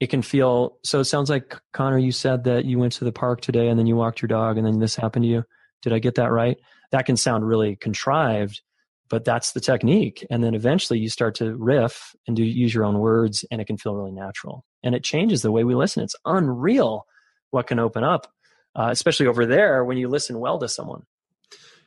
[0.00, 3.12] it can feel so it sounds like Connor, you said that you went to the
[3.12, 5.44] park today and then you walked your dog and then this happened to you.
[5.82, 6.56] Did I get that right?
[6.90, 8.62] That can sound really contrived,
[9.10, 10.26] but that's the technique.
[10.30, 13.66] And then eventually you start to riff and do use your own words and it
[13.66, 14.64] can feel really natural.
[14.82, 16.02] And it changes the way we listen.
[16.02, 17.06] It's unreal
[17.50, 18.32] what can open up,
[18.74, 21.02] uh, especially over there when you listen well to someone.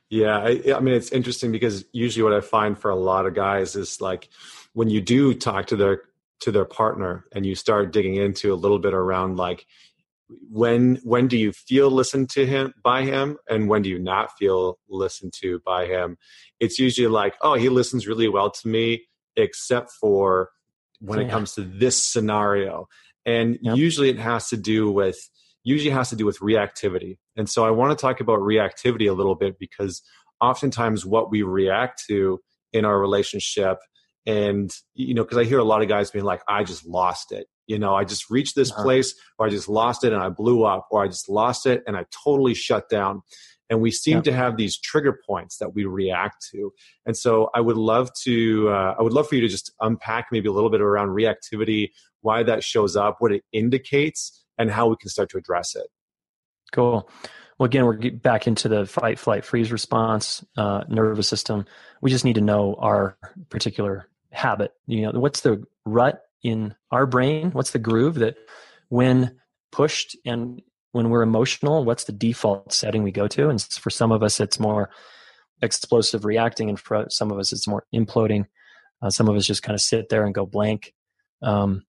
[0.10, 3.34] Yeah, I, I, mean it's interesting because usually what I find for a lot of
[3.34, 4.30] guys is like
[4.74, 6.04] when you do talk to their
[6.44, 9.66] to their partner and you start digging into a little bit around like
[10.50, 14.36] when when do you feel listened to him by him and when do you not
[14.38, 16.18] feel listened to by him
[16.60, 19.04] it's usually like oh he listens really well to me
[19.36, 20.50] except for
[21.00, 21.26] when yeah.
[21.26, 22.88] it comes to this scenario
[23.26, 23.78] and yep.
[23.78, 25.18] usually it has to do with
[25.64, 27.18] usually has to do with reactivity.
[27.36, 30.02] And so I want to talk about reactivity a little bit because
[30.42, 32.42] oftentimes what we react to
[32.74, 33.78] in our relationship
[34.26, 37.32] and you know because i hear a lot of guys being like i just lost
[37.32, 38.84] it you know i just reached this uh-huh.
[38.84, 41.84] place or i just lost it and i blew up or i just lost it
[41.88, 43.22] and i totally shut down
[43.70, 46.72] and we seem to have these trigger points that we react to
[47.06, 50.28] and so i would love to uh, i would love for you to just unpack
[50.32, 51.90] maybe a little bit around reactivity
[52.24, 55.88] why that shows up what it indicates and how we can start to address it.
[56.72, 57.10] Cool.
[57.60, 61.66] Well, again, we're back into the fight, flight, freeze response, uh, nervous system.
[62.02, 63.18] We just need to know our
[63.50, 64.72] particular habit.
[64.88, 67.52] You know, what's the rut in our brain?
[67.52, 68.36] What's the groove that,
[68.90, 69.40] when
[69.72, 73.50] pushed and when we're emotional, what's the default setting we go to?
[73.50, 74.90] And for some of us, it's more
[75.62, 78.46] explosive reacting, and for some of us, it's more imploding.
[79.02, 80.94] Uh, some of us just kind of sit there and go blank.
[81.42, 81.84] Um,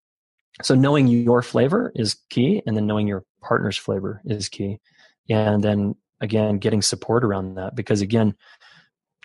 [0.62, 4.80] so knowing your flavor is key and then knowing your partner's flavor is key
[5.28, 8.35] and then again getting support around that because again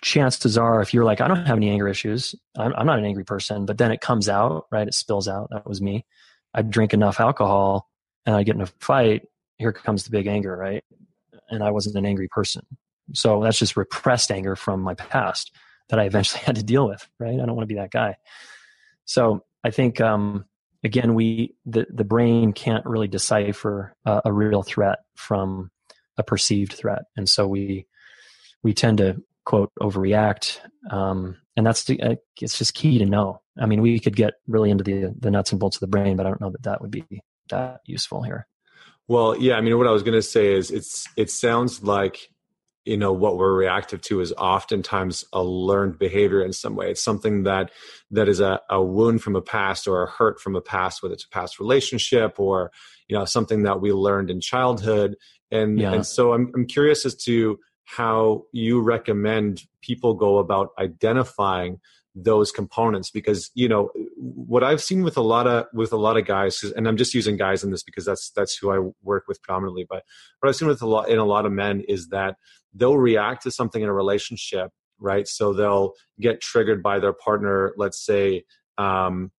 [0.02, 3.04] chances are if you're like i don't have any anger issues I'm, I'm, not an
[3.04, 4.88] angry person but then it comes out right?
[4.88, 5.48] It spills out.
[5.50, 6.06] That was me.
[6.54, 7.88] I drink enough alcohol
[8.26, 9.22] and i get in a fight
[9.58, 10.84] here comes the big anger right?
[11.48, 12.62] And i wasn't an angry person.
[13.12, 15.52] So that's just repressed anger from my past
[15.88, 17.34] that i eventually had to deal with right?
[17.34, 18.16] I don't want to be that guy.
[19.04, 20.46] So i think um,
[20.84, 25.70] again, we the the brain can't really decipher a, a real threat from
[26.16, 27.86] a perceived threat, and so we
[28.62, 30.60] we tend to quote overreact,
[30.90, 33.42] um, and that's the, uh, it's just key to know.
[33.58, 36.16] I mean, we could get really into the the nuts and bolts of the brain,
[36.16, 37.04] but I don't know that that would be
[37.48, 38.46] that useful here.
[39.08, 42.30] Well, yeah, I mean, what I was going to say is it's it sounds like
[42.84, 47.02] you know what we're reactive to is oftentimes a learned behavior in some way it's
[47.02, 47.70] something that
[48.10, 51.12] that is a, a wound from a past or a hurt from a past whether
[51.12, 52.70] it's a past relationship or
[53.06, 55.14] you know something that we learned in childhood
[55.50, 55.92] and yeah.
[55.92, 61.80] and so I'm, I'm curious as to how you recommend people go about identifying
[62.14, 66.16] those components because you know what i've seen with a lot of with a lot
[66.16, 69.24] of guys and i'm just using guys in this because that's that's who i work
[69.28, 70.02] with predominantly but
[70.40, 72.34] what i've seen with a lot in a lot of men is that
[72.74, 77.72] they'll react to something in a relationship right so they'll get triggered by their partner
[77.76, 78.44] let's say
[78.76, 79.30] um,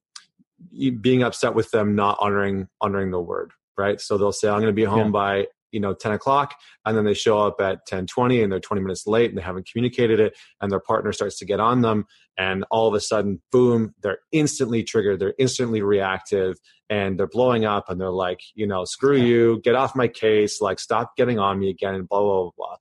[1.01, 4.67] being upset with them not honoring honoring the word right so they'll say i'm going
[4.67, 5.11] to be home yeah.
[5.11, 6.55] by you know 10 o'clock
[6.85, 9.41] and then they show up at 10 20 and they're 20 minutes late and they
[9.41, 12.05] haven't communicated it and their partner starts to get on them
[12.37, 16.57] and all of a sudden boom they're instantly triggered they're instantly reactive
[16.89, 20.61] and they're blowing up and they're like you know screw you get off my case
[20.61, 22.75] like stop getting on me again and blah blah blah, blah.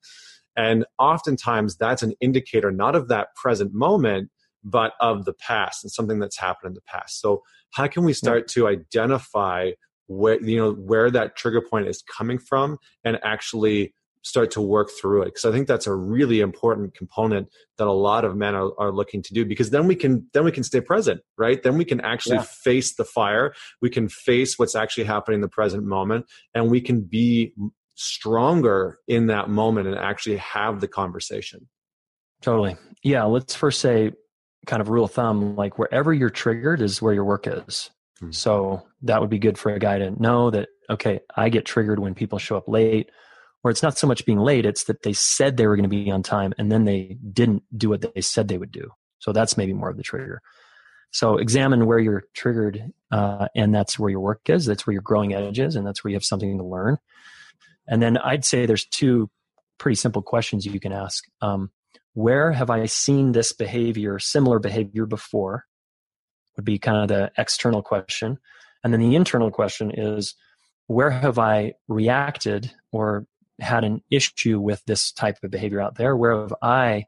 [0.56, 4.30] and oftentimes that's an indicator not of that present moment
[4.64, 7.20] but of the past and something that's happened in the past.
[7.20, 9.70] So how can we start to identify
[10.10, 14.90] where you know where that trigger point is coming from and actually start to work
[15.00, 15.26] through it.
[15.26, 18.92] Because i think that's a really important component that a lot of men are, are,
[18.92, 21.62] looking to do because then we can then we can stay present right?
[21.62, 22.42] Then we can actually yeah.
[22.42, 23.54] face the fire.
[23.80, 27.54] We can face what's actually happening in the present moment and we can be
[27.94, 31.68] stronger in that moment and actually have the conversation.
[32.42, 32.76] Totally.
[33.04, 34.10] Yeah let's first say
[34.66, 37.90] kind of rule of thumb like wherever you're triggered is where your work is
[38.20, 38.30] Hmm.
[38.30, 41.98] So that would be good for a guy to know that, okay, I get triggered
[41.98, 43.10] when people show up late,
[43.62, 45.96] or it's not so much being late, it's that they said they were going to
[45.96, 48.90] be on time and then they didn't do what they said they would do.
[49.18, 50.40] So that's maybe more of the trigger.
[51.12, 54.64] So examine where you're triggered, uh, and that's where your work is.
[54.64, 56.98] That's where your growing edge is, and that's where you have something to learn.
[57.88, 59.28] And then I'd say there's two
[59.78, 61.24] pretty simple questions you can ask.
[61.42, 61.70] Um,
[62.14, 65.64] where have I seen this behavior, similar behavior before?
[66.60, 68.38] Would be kind of the external question.
[68.84, 70.34] And then the internal question is
[70.88, 73.26] where have I reacted or
[73.60, 76.14] had an issue with this type of behavior out there?
[76.16, 77.06] Where have I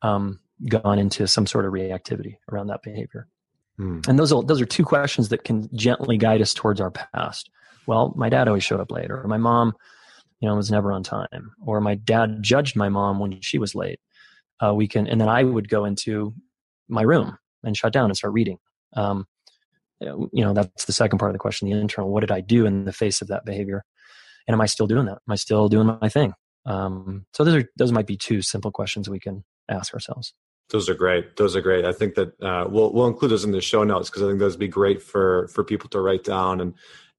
[0.00, 3.28] um, gone into some sort of reactivity around that behavior?
[3.76, 4.00] Hmm.
[4.08, 7.50] And those are, those are two questions that can gently guide us towards our past.
[7.86, 9.74] Well, my dad always showed up late, or my mom,
[10.40, 13.74] you know, was never on time, or my dad judged my mom when she was
[13.74, 14.00] late.
[14.64, 16.34] Uh, we can, and then I would go into
[16.88, 18.58] my room and shut down and start reading
[18.94, 19.26] um,
[20.00, 22.10] you know, that's the second part of the question, the internal.
[22.10, 23.84] What did I do in the face of that behavior?
[24.46, 25.18] And am I still doing that?
[25.28, 26.32] Am I still doing my thing?
[26.66, 30.34] Um, so those are those might be two simple questions we can ask ourselves.
[30.70, 31.36] Those are great.
[31.36, 31.84] Those are great.
[31.84, 34.38] I think that uh, we'll we'll include those in the show notes because I think
[34.38, 36.74] those would be great for for people to write down and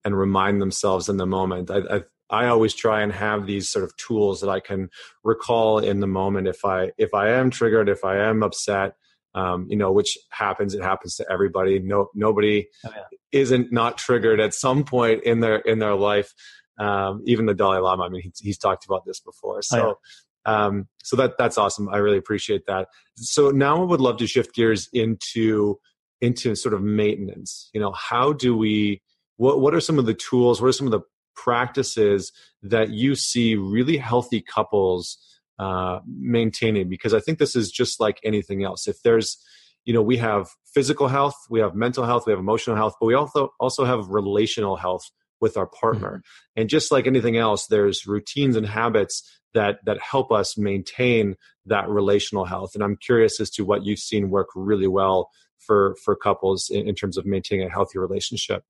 [0.05, 1.69] and remind themselves in the moment.
[1.71, 4.89] I, I I always try and have these sort of tools that I can
[5.23, 8.93] recall in the moment if I if I am triggered, if I am upset,
[9.35, 10.73] um, you know, which happens.
[10.73, 11.79] It happens to everybody.
[11.79, 13.03] No, nobody oh, yeah.
[13.31, 16.33] isn't not triggered at some point in their in their life.
[16.79, 18.03] Um, even the Dalai Lama.
[18.03, 19.61] I mean, he, he's talked about this before.
[19.61, 19.99] So, oh,
[20.47, 20.65] yeah.
[20.65, 21.89] um, so that that's awesome.
[21.89, 22.87] I really appreciate that.
[23.15, 25.79] So now I would love to shift gears into
[26.21, 27.69] into sort of maintenance.
[27.73, 29.01] You know, how do we?
[29.37, 30.61] What what are some of the tools?
[30.61, 31.01] What are some of the
[31.35, 32.31] practices
[32.63, 35.17] that you see really healthy couples?
[35.59, 38.87] Uh, maintaining because I think this is just like anything else.
[38.87, 39.37] If there's,
[39.83, 43.07] you know, we have physical health, we have mental health, we have emotional health, but
[43.07, 45.03] we also also have relational health
[45.41, 46.17] with our partner.
[46.17, 46.61] Mm-hmm.
[46.61, 49.21] And just like anything else, there's routines and habits
[49.53, 52.71] that that help us maintain that relational health.
[52.73, 56.87] And I'm curious as to what you've seen work really well for for couples in,
[56.87, 58.63] in terms of maintaining a healthy relationship.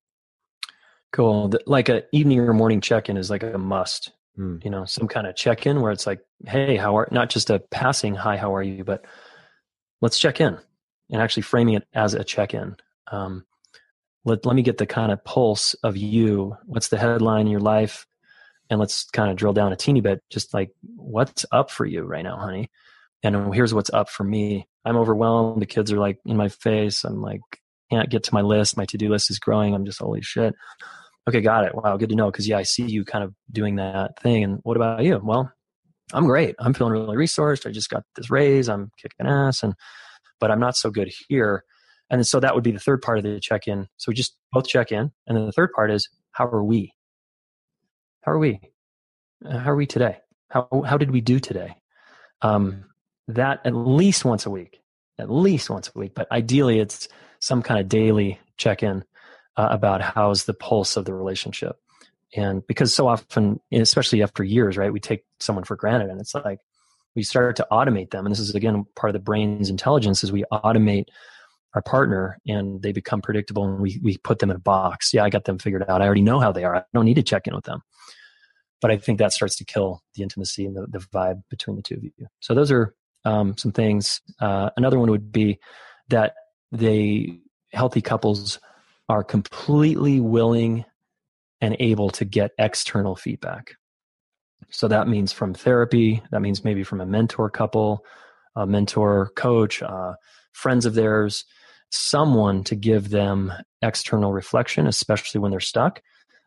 [1.12, 1.52] Cool.
[1.66, 4.64] Like a evening or morning check in is like a must mm.
[4.64, 7.58] you know some kind of check-in where it's like hey how are not just a
[7.58, 9.04] passing hi how are you but
[10.00, 10.58] let's check in
[11.10, 12.76] and actually framing it as a check-in.
[13.10, 13.44] Um,
[14.24, 16.56] let, let me get the kind of pulse of you.
[16.64, 18.06] What's the headline in your life?
[18.68, 22.02] And let's kind of drill down a teeny bit just like what's up for you
[22.02, 22.70] right now honey?
[23.22, 24.68] And here's what's up for me.
[24.84, 25.60] I'm overwhelmed.
[25.60, 27.04] The kids are like in my face.
[27.04, 27.40] I'm like
[27.90, 28.76] can't get to my list.
[28.76, 29.74] My to-do list is growing.
[29.74, 30.54] I'm just holy shit
[31.30, 31.76] Okay, got it.
[31.76, 32.28] Wow, good to know.
[32.28, 34.42] Because yeah, I see you kind of doing that thing.
[34.42, 35.20] And what about you?
[35.22, 35.52] Well,
[36.12, 36.56] I'm great.
[36.58, 37.68] I'm feeling really resourced.
[37.68, 38.68] I just got this raise.
[38.68, 39.74] I'm kicking ass, and
[40.40, 41.62] but I'm not so good here.
[42.10, 43.86] And so that would be the third part of the check in.
[43.96, 46.92] So we just both check in, and then the third part is how are we?
[48.22, 48.60] How are we?
[49.44, 50.18] Uh, how are we today?
[50.48, 51.76] How how did we do today?
[52.42, 52.86] Um,
[53.28, 54.80] that at least once a week,
[55.16, 56.12] at least once a week.
[56.16, 57.06] But ideally, it's
[57.38, 59.04] some kind of daily check in
[59.60, 61.76] uh, about how's the pulse of the relationship.
[62.34, 66.34] And because so often, especially after years, right, we take someone for granted, and it's
[66.34, 66.60] like,
[67.16, 68.24] we start to automate them.
[68.24, 71.06] And this is again part of the brain's intelligence is we automate
[71.74, 75.12] our partner and they become predictable and we, we put them in a box.
[75.12, 76.02] Yeah i got them figured out.
[76.02, 76.76] I already know how they are.
[76.76, 77.82] I don't need to check in with them.
[78.80, 81.82] But i think that starts to kill the intimacy and the, the vibe between the
[81.82, 82.12] two of you.
[82.38, 82.94] So those are
[83.24, 84.20] um, some things.
[84.40, 85.58] Uh, another one would be
[86.08, 86.34] that
[86.70, 87.40] they
[87.72, 88.60] healthy couples
[89.10, 90.86] are completely willing
[91.60, 93.74] and able to get external feedback
[94.70, 98.04] so that means from therapy, that means maybe from a mentor couple,
[98.56, 100.14] a mentor coach, uh,
[100.52, 101.44] friends of theirs,
[101.90, 103.52] someone to give them
[103.82, 106.00] external reflection, especially when they're stuck,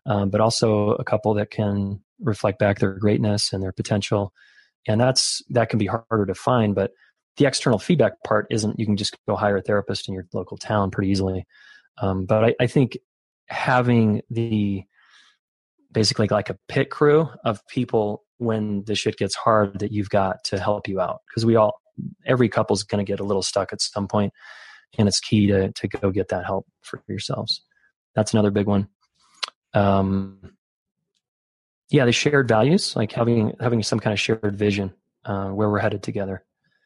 [0.05, 4.32] um, but also a couple that can reflect back their greatness and their potential.
[4.88, 6.91] And that's that can be harder to find, but
[7.38, 8.80] the external feedback part isn't.
[8.80, 11.45] You can just go hire a therapist in your local town pretty easily.
[11.98, 12.98] Um, but I, I think
[13.48, 14.84] having the
[15.91, 20.44] basically like a pit crew of people when the shit gets hard that you've got
[20.46, 21.22] to help you out.
[21.28, 21.82] Because we all
[22.26, 24.34] every couple's going to get a little stuck at some point
[24.98, 27.62] and it's key to to go get that help for yourselves.
[28.16, 28.88] That's another big one.
[29.74, 30.39] Um
[31.89, 34.94] yeah the shared values like having having some kind of shared vision
[35.26, 36.44] uh, where we're headed together.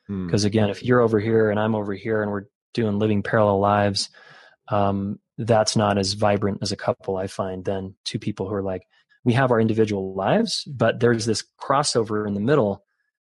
[0.08, 0.48] Because hmm.
[0.48, 4.10] again if you're over here and i'm over here and we're doing living parallel lives
[4.70, 8.64] um, that's not as vibrant as a couple i find than two people who are
[8.64, 8.84] like
[9.24, 12.84] we have our individual lives but there's this crossover in the middle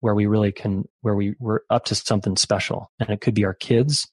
[0.04, 2.92] where we really can where we we're up to something special.
[3.00, 4.06] And it could be our kids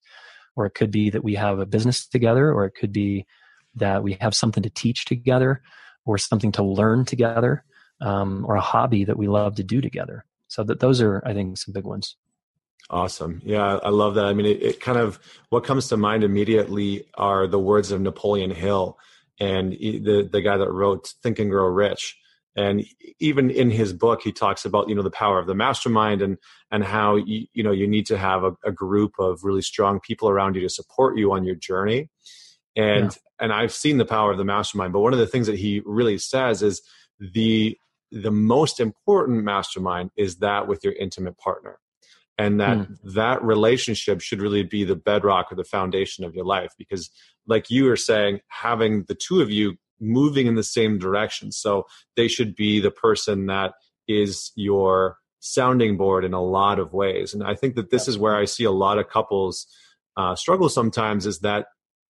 [0.54, 3.26] or it could be that we have a business together or it could be
[3.74, 5.62] that we have something to teach together
[6.06, 7.64] or something to learn together
[8.00, 10.24] um, or a hobby that we love to do together.
[10.46, 12.14] So that those are i think some big ones
[12.91, 13.41] Awesome.
[13.45, 14.24] Yeah, I love that.
[14.24, 15.20] I mean, it, it, kind of
[15.51, 18.99] what comes to mind immediately are the words of Napoleon Hill
[19.38, 22.16] and the the guy that wrote Think and Grow Rich.
[22.57, 22.84] And
[23.20, 26.36] even in his book, he talks about you know the power of the mastermind and
[26.72, 30.01] and how you, you know you need to have a, a group of really strong
[30.01, 32.09] people around you to support you on your journey.
[32.74, 33.45] And yeah.
[33.45, 34.93] and I've seen the power of the mastermind.
[34.93, 36.82] But one of the things that he really says is
[37.20, 37.78] the
[38.11, 41.78] the most important mastermind is that with your intimate partner
[42.41, 42.97] and that mm.
[43.05, 47.11] that relationship should really be the bedrock or the foundation of your life because
[47.47, 51.86] like you were saying having the two of you moving in the same direction so
[52.16, 53.74] they should be the person that
[54.09, 58.16] is your sounding board in a lot of ways and i think that this is
[58.16, 59.66] where i see a lot of couples
[60.16, 61.66] uh, struggle sometimes is that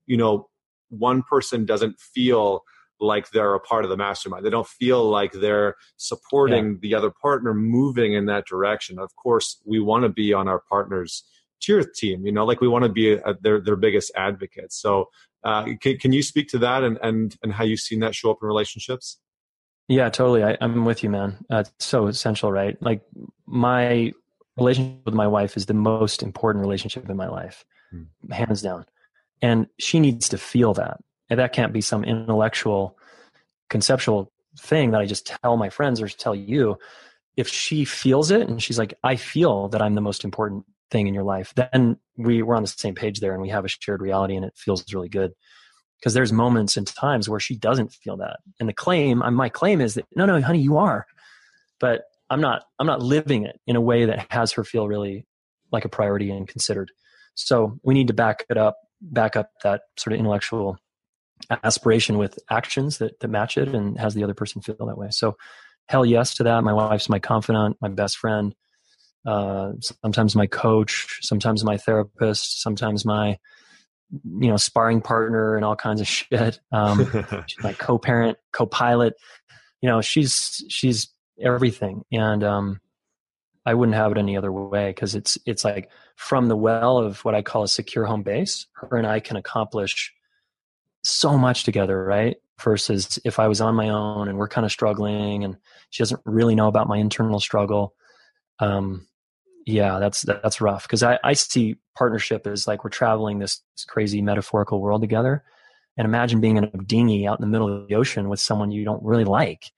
[0.07, 0.49] you know
[0.89, 2.63] one person doesn't feel
[3.01, 4.45] like they're a part of the mastermind.
[4.45, 6.79] They don't feel like they're supporting yeah.
[6.83, 8.99] the other partner moving in that direction.
[8.99, 11.25] Of course, we want to be on our partner's
[11.61, 14.81] cheer team, you know, like we want to be a, their, their biggest advocates.
[14.81, 15.09] So,
[15.45, 18.31] uh, can, can you speak to that and, and, and how you've seen that show
[18.31, 19.19] up in relationships?
[19.89, 20.45] Yeah, totally.
[20.45, 21.37] I, am with you, man.
[21.51, 22.81] Uh, it's so essential, right?
[22.81, 23.03] Like
[23.47, 24.13] my
[24.57, 28.05] relationship with my wife is the most important relationship in my life, hmm.
[28.31, 28.85] hands down.
[29.43, 31.01] And she needs to feel that
[31.31, 32.99] and that can't be some intellectual,
[33.71, 36.77] conceptual thing that I just tell my friends or tell you.
[37.37, 41.07] If she feels it and she's like, I feel that I'm the most important thing
[41.07, 43.69] in your life, then we, we're on the same page there and we have a
[43.69, 45.33] shared reality and it feels really good.
[45.99, 48.41] Because there's moments and times where she doesn't feel that.
[48.59, 51.07] And the claim, uh, my claim is that, no, no, honey, you are.
[51.79, 55.27] But I'm not, I'm not living it in a way that has her feel really
[55.73, 56.91] like a priority and considered.
[57.35, 60.79] So we need to back it up, back up that sort of intellectual
[61.51, 65.09] aspiration with actions that, that match it and has the other person feel that way.
[65.11, 65.37] So
[65.89, 66.63] hell yes to that.
[66.63, 68.55] My wife's my confidant, my best friend,
[69.27, 73.39] uh, sometimes my coach, sometimes my therapist, sometimes my,
[74.11, 76.61] you know, sparring partner and all kinds of shit.
[76.73, 77.11] Um,
[77.61, 79.15] my co-parent, co-pilot,
[79.83, 81.09] you know, she's, she's
[81.41, 82.05] everything.
[82.13, 82.81] And, um,
[83.67, 87.25] I wouldn't have it any other way because it's, it's like from the well of
[87.25, 90.15] what I call a secure home base, her and I can accomplish
[91.05, 92.37] so much together, right?
[92.61, 95.57] Versus if I was on my own and we're kind of struggling and
[95.91, 97.95] she doesn't really know about my internal struggle.
[98.59, 99.07] Um,
[99.67, 104.21] yeah, that's that's rough because I, I see partnership as like we're traveling this crazy
[104.23, 105.45] metaphorical world together.
[105.97, 108.71] And imagine being in a dinghy out in the middle of the ocean with someone
[108.71, 109.71] you don't really like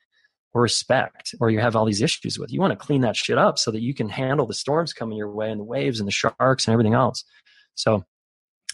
[0.54, 2.52] or respect or you have all these issues with.
[2.52, 5.16] You want to clean that shit up so that you can handle the storms coming
[5.16, 7.24] your way and the waves and the sharks and everything else.
[7.74, 8.04] So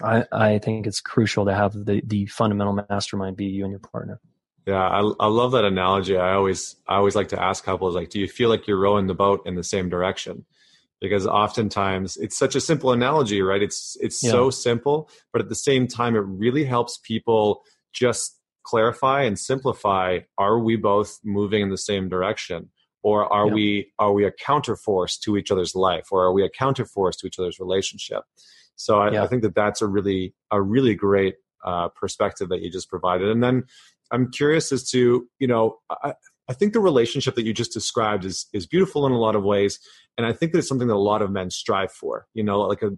[0.02, 3.80] I, I think it's crucial to have the, the fundamental mastermind be you and your
[3.80, 4.20] partner.
[4.66, 6.16] Yeah, I, I love that analogy.
[6.16, 9.06] I always I always like to ask couples like, do you feel like you're rowing
[9.06, 10.44] the boat in the same direction?
[11.00, 13.62] Because oftentimes it's such a simple analogy, right?
[13.62, 14.30] It's it's yeah.
[14.30, 17.62] so simple, but at the same time, it really helps people
[17.94, 22.68] just clarify and simplify: Are we both moving in the same direction?
[23.02, 23.54] or are yeah.
[23.54, 27.26] we are we a counterforce to each other's life or are we a counterforce to
[27.26, 28.22] each other's relationship
[28.78, 29.22] so i, yeah.
[29.22, 33.28] I think that that's a really a really great uh, perspective that you just provided.
[33.28, 33.64] And then
[34.10, 36.14] i'm curious as to you know I,
[36.48, 39.44] I think the relationship that you just described is is beautiful in a lot of
[39.44, 39.78] ways.
[40.16, 42.26] And i think that it's something that a lot of men strive for.
[42.32, 42.92] You know like a,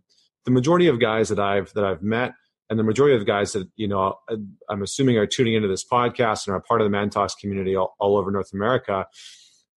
[0.45, 2.33] the majority of guys that i've that i've met
[2.69, 4.15] and the majority of the guys that you know
[4.69, 7.95] i'm assuming are tuning into this podcast and are part of the ManTalks community all,
[7.99, 9.07] all over north america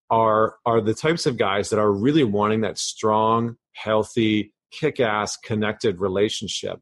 [0.10, 6.00] are are the types of guys that are really wanting that strong healthy kick-ass connected
[6.00, 6.80] relationship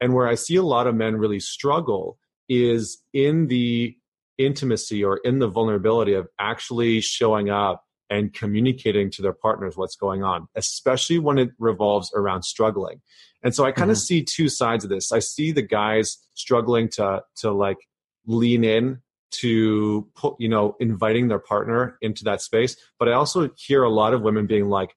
[0.00, 2.18] and where i see a lot of men really struggle
[2.48, 3.96] is in the
[4.38, 9.96] intimacy or in the vulnerability of actually showing up and communicating to their partners what's
[9.96, 13.00] going on, especially when it revolves around struggling.
[13.42, 14.02] And so I kind of mm-hmm.
[14.02, 15.12] see two sides of this.
[15.12, 17.78] I see the guys struggling to to like
[18.26, 19.00] lean in
[19.40, 23.90] to put, you know, inviting their partner into that space, but I also hear a
[23.90, 24.94] lot of women being like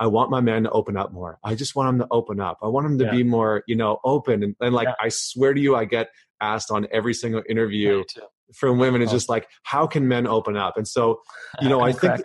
[0.00, 1.38] I want my man to open up more.
[1.44, 2.58] I just want him to open up.
[2.62, 3.10] I want him to yeah.
[3.10, 4.42] be more, you know, open.
[4.42, 4.94] And, and like, yeah.
[5.00, 6.08] I swear to you, I get
[6.40, 8.04] asked on every single interview
[8.54, 9.12] from women is oh.
[9.12, 10.76] just like, how can men open up?
[10.76, 11.20] And so,
[11.60, 12.20] you know, I think,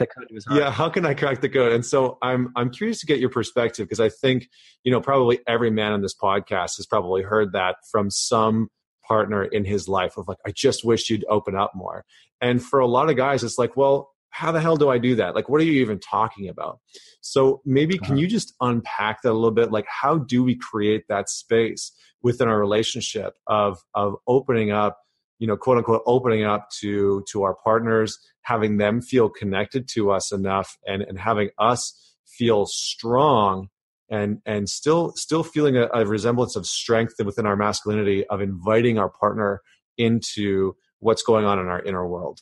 [0.52, 1.74] yeah, how can I crack the code?
[1.74, 4.48] And so I'm, I'm curious to get your perspective because I think,
[4.84, 8.70] you know, probably every man on this podcast has probably heard that from some
[9.06, 12.06] partner in his life of like, I just wish you'd open up more.
[12.40, 15.16] And for a lot of guys, it's like, well, how the hell do I do
[15.16, 15.36] that?
[15.36, 16.80] Like, what are you even talking about?
[17.22, 18.22] So maybe can uh-huh.
[18.22, 19.72] you just unpack that a little bit?
[19.72, 21.92] Like, how do we create that space
[22.24, 24.98] within our relationship of of opening up
[25.38, 30.10] you know quote unquote opening up to to our partners having them feel connected to
[30.10, 33.68] us enough and and having us feel strong
[34.10, 38.98] and and still still feeling a, a resemblance of strength within our masculinity of inviting
[38.98, 39.62] our partner
[39.98, 42.40] into what's going on in our inner world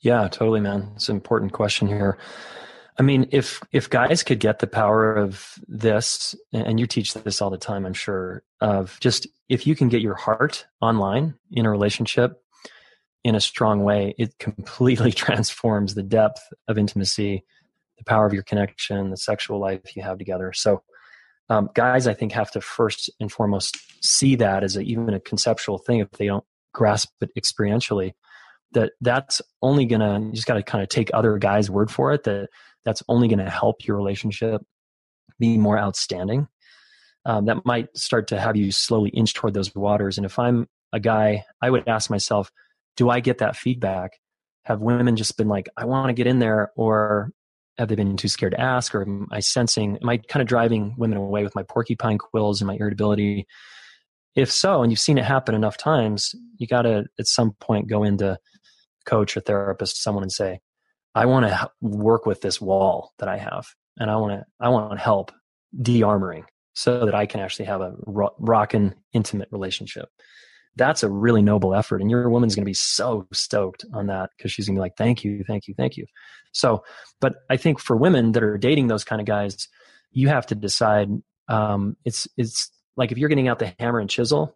[0.00, 2.18] yeah totally man it's an important question here
[2.98, 7.40] I mean, if if guys could get the power of this, and you teach this
[7.40, 11.64] all the time, I'm sure, of just if you can get your heart online in
[11.64, 12.42] a relationship
[13.22, 17.44] in a strong way, it completely transforms the depth of intimacy,
[17.98, 20.52] the power of your connection, the sexual life you have together.
[20.52, 20.82] So,
[21.48, 25.20] um, guys, I think have to first and foremost see that as a, even a
[25.20, 26.44] conceptual thing if they don't
[26.74, 28.14] grasp it experientially.
[28.72, 32.12] That that's only gonna you just got to kind of take other guys' word for
[32.12, 32.24] it.
[32.24, 32.48] That
[32.84, 34.62] that's only going to help your relationship
[35.38, 36.48] be more outstanding.
[37.26, 40.16] Um, that might start to have you slowly inch toward those waters.
[40.16, 42.50] And if I'm a guy, I would ask myself,
[42.96, 44.12] do I get that feedback?
[44.64, 47.30] Have women just been like, I want to get in there, or
[47.76, 48.94] have they been too scared to ask?
[48.94, 52.60] Or am I sensing, am I kind of driving women away with my porcupine quills
[52.60, 53.46] and my irritability?
[54.34, 57.88] If so, and you've seen it happen enough times, you got to at some point
[57.88, 58.38] go into
[59.04, 60.60] coach or therapist, someone and say,
[61.14, 63.66] I want to work with this wall that I have,
[63.96, 65.32] and I want to I want help
[65.82, 67.94] de-armoring so that I can actually have a
[68.38, 70.08] rockin' intimate relationship.
[70.76, 74.30] That's a really noble effort, and your woman's going to be so stoked on that
[74.36, 76.06] because she's going to be like, "Thank you, thank you, thank you."
[76.52, 76.84] So,
[77.20, 79.68] but I think for women that are dating those kind of guys,
[80.12, 81.08] you have to decide.
[81.48, 84.54] Um, it's it's like if you're getting out the hammer and chisel,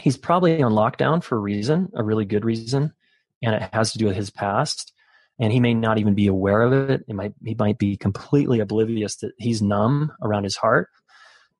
[0.00, 2.92] he's probably on lockdown for a reason, a really good reason,
[3.42, 4.92] and it has to do with his past
[5.38, 7.04] and he may not even be aware of it.
[7.08, 10.88] It might he might be completely oblivious that he's numb around his heart,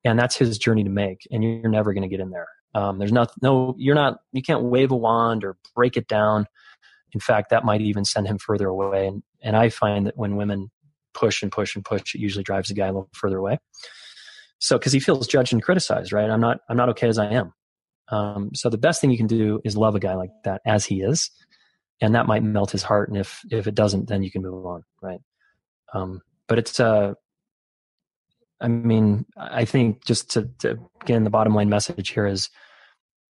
[0.03, 1.27] and that's his journey to make.
[1.31, 2.47] And you're never going to get in there.
[2.75, 6.45] Um, there's not no you're not you can't wave a wand or break it down.
[7.13, 9.07] In fact, that might even send him further away.
[9.07, 10.69] And and I find that when women
[11.13, 13.59] push and push and push, it usually drives the guy a little further away.
[14.59, 16.29] So because he feels judged and criticized, right?
[16.29, 17.53] I'm not I'm not okay as I am.
[18.09, 20.85] Um, so the best thing you can do is love a guy like that as
[20.85, 21.29] he is
[22.01, 24.65] and that might melt his heart and if if it doesn't then you can move
[24.65, 25.19] on right
[25.93, 27.13] um, but it's uh
[28.61, 32.49] i mean i think just to, to again the bottom line message here is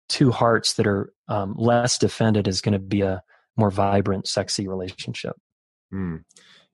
[0.07, 3.21] two hearts that are um, less defended is going to be a
[3.57, 5.35] more vibrant sexy relationship
[5.93, 6.23] mm.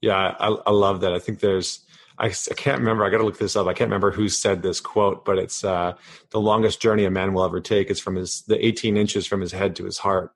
[0.01, 1.85] yeah I, I love that i think there's
[2.17, 3.03] I, I can't remember.
[3.03, 3.67] I got to look this up.
[3.67, 5.95] I can't remember who said this quote, but it's uh,
[6.31, 9.41] the longest journey a man will ever take is from his the 18 inches from
[9.41, 10.31] his head to his heart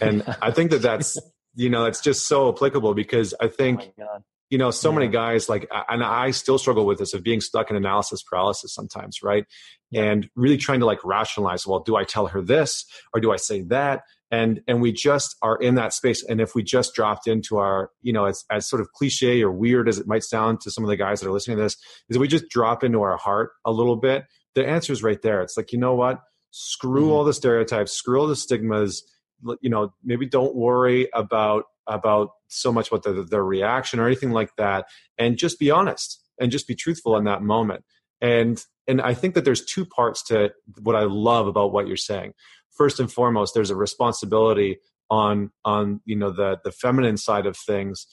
[0.00, 1.18] and I think that that's
[1.54, 4.98] you know it's just so applicable because I think oh you know so yeah.
[4.98, 8.74] many guys like and I still struggle with this of being stuck in analysis paralysis
[8.74, 9.44] sometimes, right?
[9.94, 11.66] And really trying to like rationalize.
[11.66, 12.84] Well, do I tell her this
[13.14, 14.02] or do I say that?
[14.30, 16.24] And and we just are in that space.
[16.24, 19.50] And if we just dropped into our you know as as sort of cliche or
[19.50, 21.76] weird as it might sound to some of the guys that are listening to this,
[22.08, 24.24] is we just drop into our heart a little bit.
[24.54, 25.42] The answer is right there.
[25.42, 26.20] It's like you know what?
[26.52, 27.12] Screw mm-hmm.
[27.12, 27.92] all the stereotypes.
[27.92, 29.02] Screw all the stigmas
[29.60, 34.30] you know maybe don't worry about about so much about the, their reaction or anything
[34.30, 34.86] like that
[35.18, 37.84] and just be honest and just be truthful in that moment
[38.20, 40.50] and and i think that there's two parts to
[40.82, 42.32] what i love about what you're saying
[42.76, 44.78] first and foremost there's a responsibility
[45.10, 48.06] on on you know the the feminine side of things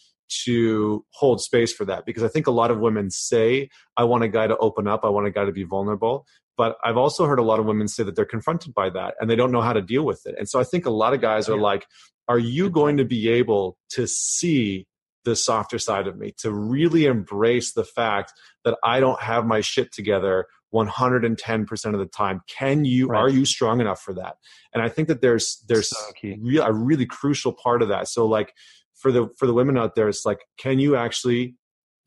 [0.46, 2.06] to hold space for that.
[2.06, 5.02] Because i think a lot of women say i want a guy to open up.
[5.04, 6.26] I want a guy to be vulnerable.
[6.58, 9.30] But i've also heard a lot of women say that they're confronted by that and
[9.30, 10.36] they don't know how to deal with it.
[10.38, 11.86] And so i think a lot of guys are like
[12.28, 14.86] are you going to be able to see
[15.24, 18.34] the softer side of me to really embrace the fact
[18.64, 22.42] that i don't have my shit together 110% of the time.
[22.48, 23.20] Can you right.
[23.20, 24.38] are you strong enough for that?
[24.74, 25.98] And i think that there's there's so
[26.42, 28.08] real, a really crucial part of that.
[28.08, 28.54] So like
[28.96, 31.56] for the for the women out there it's like can you actually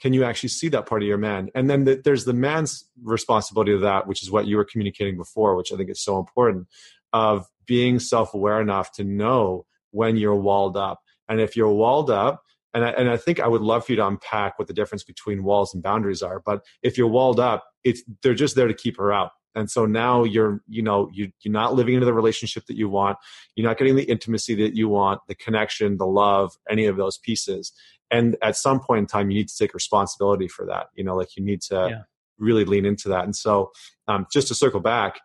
[0.01, 1.51] can you actually see that part of your man?
[1.55, 5.17] And then the, there's the man's responsibility of that which is what you were communicating
[5.17, 6.67] before which i think is so important
[7.13, 11.01] of being self-aware enough to know when you're walled up.
[11.29, 12.43] And if you're walled up
[12.75, 15.05] and I, and I think I would love for you to unpack what the difference
[15.05, 16.41] between walls and boundaries are.
[16.45, 19.31] But if you're walled up, it's they're just there to keep her out.
[19.55, 22.89] And so now you're, you know, you, you're not living into the relationship that you
[22.89, 23.19] want.
[23.57, 27.19] You're not getting the intimacy that you want, the connection, the love, any of those
[27.19, 27.73] pieces.
[28.13, 30.87] And at some point in time, you need to take responsibility for that.
[30.95, 32.03] You know, like you need to yeah.
[32.39, 33.25] really lean into that.
[33.25, 33.71] And so,
[34.07, 35.21] um, just to circle back,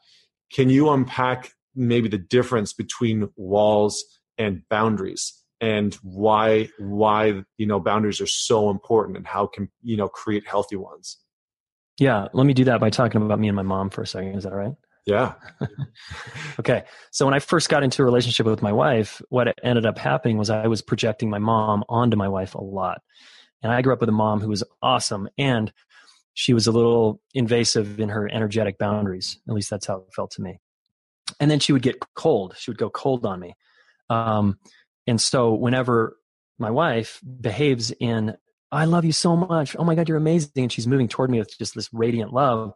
[0.51, 4.03] can you unpack maybe the difference between walls
[4.37, 5.33] and boundaries?
[5.61, 10.45] and why why you know boundaries are so important and how can you know create
[10.45, 11.17] healthy ones
[11.99, 14.35] yeah let me do that by talking about me and my mom for a second
[14.35, 14.73] is that right?
[15.05, 15.33] Yeah.
[16.59, 19.97] Okay so when i first got into a relationship with my wife what ended up
[19.97, 23.01] happening was i was projecting my mom onto my wife a lot.
[23.61, 25.71] And i grew up with a mom who was awesome and
[26.33, 30.31] she was a little invasive in her energetic boundaries at least that's how it felt
[30.31, 30.59] to me.
[31.39, 33.55] And then she would get cold she would go cold on me.
[34.09, 34.59] Um,
[35.07, 36.17] and so whenever
[36.57, 38.35] my wife behaves in,
[38.75, 39.75] I love you so much.
[39.79, 40.51] Oh my God, you're amazing.
[40.57, 42.73] And she's moving toward me with just this radiant love.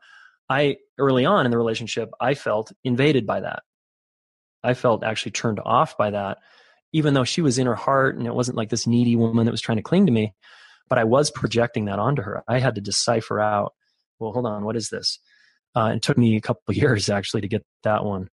[0.50, 3.64] I, early on in the relationship, I felt invaded by that.
[4.64, 6.38] I felt actually turned off by that,
[6.93, 9.52] even though she was in her heart and it wasn't like this needy woman that
[9.52, 10.34] was trying to cling to me.
[10.88, 12.43] But I was projecting that onto her.
[12.47, 13.74] I had to decipher out,
[14.20, 15.20] well, hold on, what is this?
[15.76, 18.30] Uh, it took me a couple years actually to get that one.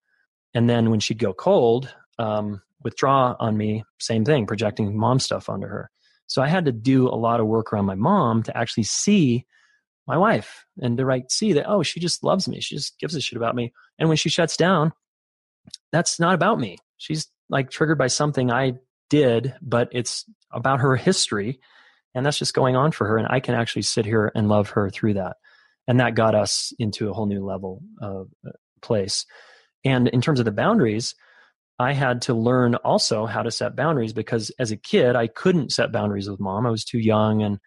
[0.55, 5.49] And then when she'd go cold, um, withdraw on me, same thing, projecting mom stuff
[5.49, 5.91] onto her.
[6.27, 9.47] So I had to do a lot of work around my mom to actually see
[10.07, 12.61] my wife and to right see that oh she just loves me.
[12.61, 13.73] She just gives a shit about me.
[13.99, 14.93] And when she shuts down
[15.93, 16.79] that's not about me.
[16.97, 18.75] She's like triggered by something i
[19.09, 21.61] did but it's about her history
[22.15, 24.71] and that's just going on for her and i can actually sit here and love
[24.71, 25.37] her through that.
[25.89, 28.51] And that got us into a whole new level of uh,
[28.83, 29.25] place.
[29.85, 31.15] And in terms of the boundaries
[31.79, 35.73] I had to learn also how to set boundaries because as a kid, I couldn't
[35.73, 36.67] set boundaries with mom.
[36.67, 37.59] I was too young and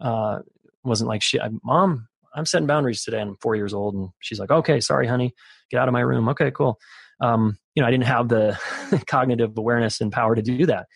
[0.00, 0.38] uh,
[0.84, 3.20] wasn't like, shit, mom, I'm setting boundaries today.
[3.20, 3.94] And I'm four years old.
[3.94, 5.34] And she's like, okay, sorry, honey,
[5.70, 6.28] get out of my room.
[6.30, 6.78] Okay, cool.
[7.20, 8.58] Um, you know, I didn't have the
[9.06, 10.86] cognitive awareness and power to do that,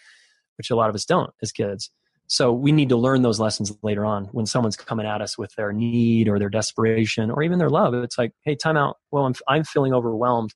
[0.56, 1.90] which a lot of us don't as kids.
[2.28, 5.52] So we need to learn those lessons later on when someone's coming at us with
[5.56, 7.92] their need or their desperation or even their love.
[7.92, 8.96] It's like, hey, time out.
[9.10, 10.54] Well, I'm, I'm feeling overwhelmed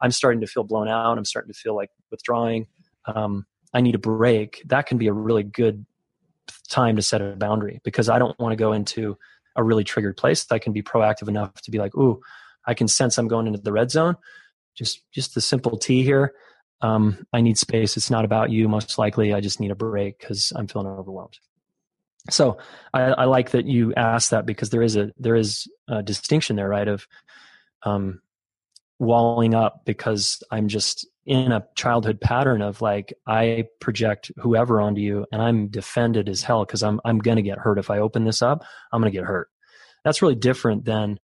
[0.00, 1.18] I'm starting to feel blown out.
[1.18, 2.66] I'm starting to feel like withdrawing.
[3.06, 4.62] Um, I need a break.
[4.66, 5.86] That can be a really good
[6.68, 9.16] time to set a boundary because I don't want to go into
[9.56, 10.46] a really triggered place.
[10.50, 12.20] I can be proactive enough to be like, ooh,
[12.66, 14.16] I can sense I'm going into the red zone.
[14.74, 16.34] Just just the simple T here.
[16.82, 17.96] Um, I need space.
[17.96, 18.68] It's not about you.
[18.68, 21.38] Most likely, I just need a break because I'm feeling overwhelmed.
[22.28, 22.58] So
[22.92, 26.56] I, I, like that you asked that because there is a there is a distinction
[26.56, 26.88] there, right?
[26.88, 27.06] Of
[27.84, 28.20] um,
[28.98, 35.00] walling up because I'm just in a childhood pattern of like I project whoever onto
[35.00, 38.24] you and I'm defended as hell because I'm I'm gonna get hurt if I open
[38.24, 38.64] this up.
[38.92, 39.48] I'm gonna get hurt.
[40.04, 41.18] That's really different than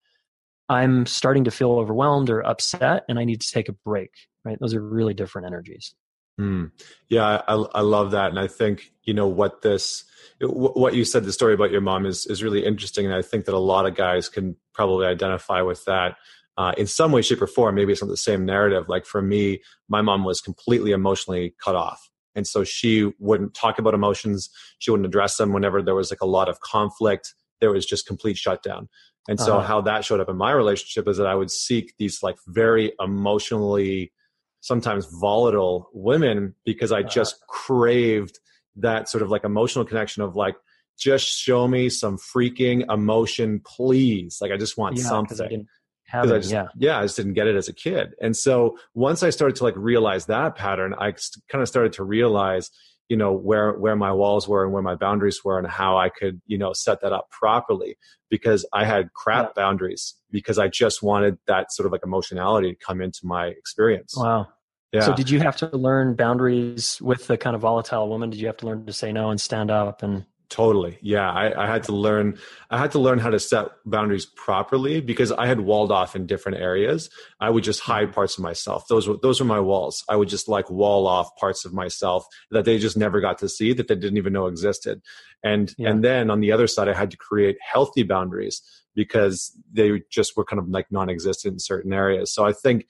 [0.69, 4.11] I'm starting to feel overwhelmed or upset and I need to take a break.
[4.45, 4.59] Right?
[4.61, 5.95] Those are really different energies.
[6.41, 6.73] Mm.
[7.09, 10.05] Yeah, I, I love that, and I think you know what this
[10.41, 13.45] what you said the story about your mom is is really interesting, and I think
[13.45, 16.17] that a lot of guys can probably identify with that
[16.57, 18.89] uh, in some way, shape, or form, maybe it's not the same narrative.
[18.89, 22.11] Like for me, my mom was completely emotionally cut off.
[22.35, 24.51] And so she wouldn't talk about emotions.
[24.79, 27.35] She wouldn't address them whenever there was like a lot of conflict.
[27.61, 28.89] There was just complete shutdown.
[29.29, 29.67] And so uh-huh.
[29.67, 32.93] how that showed up in my relationship is that I would seek these like very
[32.99, 34.13] emotionally,
[34.61, 37.09] sometimes volatile women because I uh-huh.
[37.09, 38.41] just craved
[38.77, 40.57] that sort of like emotional connection of like,
[40.99, 44.39] just show me some freaking emotion, please.
[44.41, 45.67] Like I just want yeah, something
[46.13, 46.67] having, I just, yeah.
[46.77, 48.15] yeah, I just didn't get it as a kid.
[48.21, 51.15] And so once I started to like realize that pattern, I
[51.49, 52.71] kind of started to realize,
[53.09, 56.09] you know where where my walls were and where my boundaries were and how I
[56.09, 57.99] could you know set that up properly
[58.31, 59.63] because I had crap yeah.
[59.63, 64.15] boundaries because I just wanted that sort of like emotionality to come into my experience.
[64.17, 64.49] Wow.
[64.93, 65.03] Yeah.
[65.03, 68.31] So did you have to learn boundaries with the kind of volatile woman?
[68.31, 70.99] Did you have to learn to say no and stand up and Totally.
[71.01, 71.31] Yeah.
[71.31, 72.39] I, I, had to learn,
[72.71, 76.27] I had to learn how to set boundaries properly because I had walled off in
[76.27, 77.09] different areas.
[77.41, 78.87] I would just hide parts of myself.
[78.87, 80.05] Those were, those were my walls.
[80.11, 83.49] I would just like wall off parts of myself that they just never got to
[83.49, 85.01] see that they didn't even know existed.
[85.43, 85.89] And, yeah.
[85.89, 88.61] and then on the other side, I had to create healthy boundaries
[88.95, 92.31] because they just were kind of like non-existent in certain areas.
[92.31, 92.89] So I think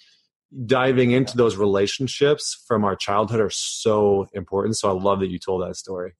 [0.66, 4.78] diving into those relationships from our childhood are so important.
[4.78, 6.14] So I love that you told that story.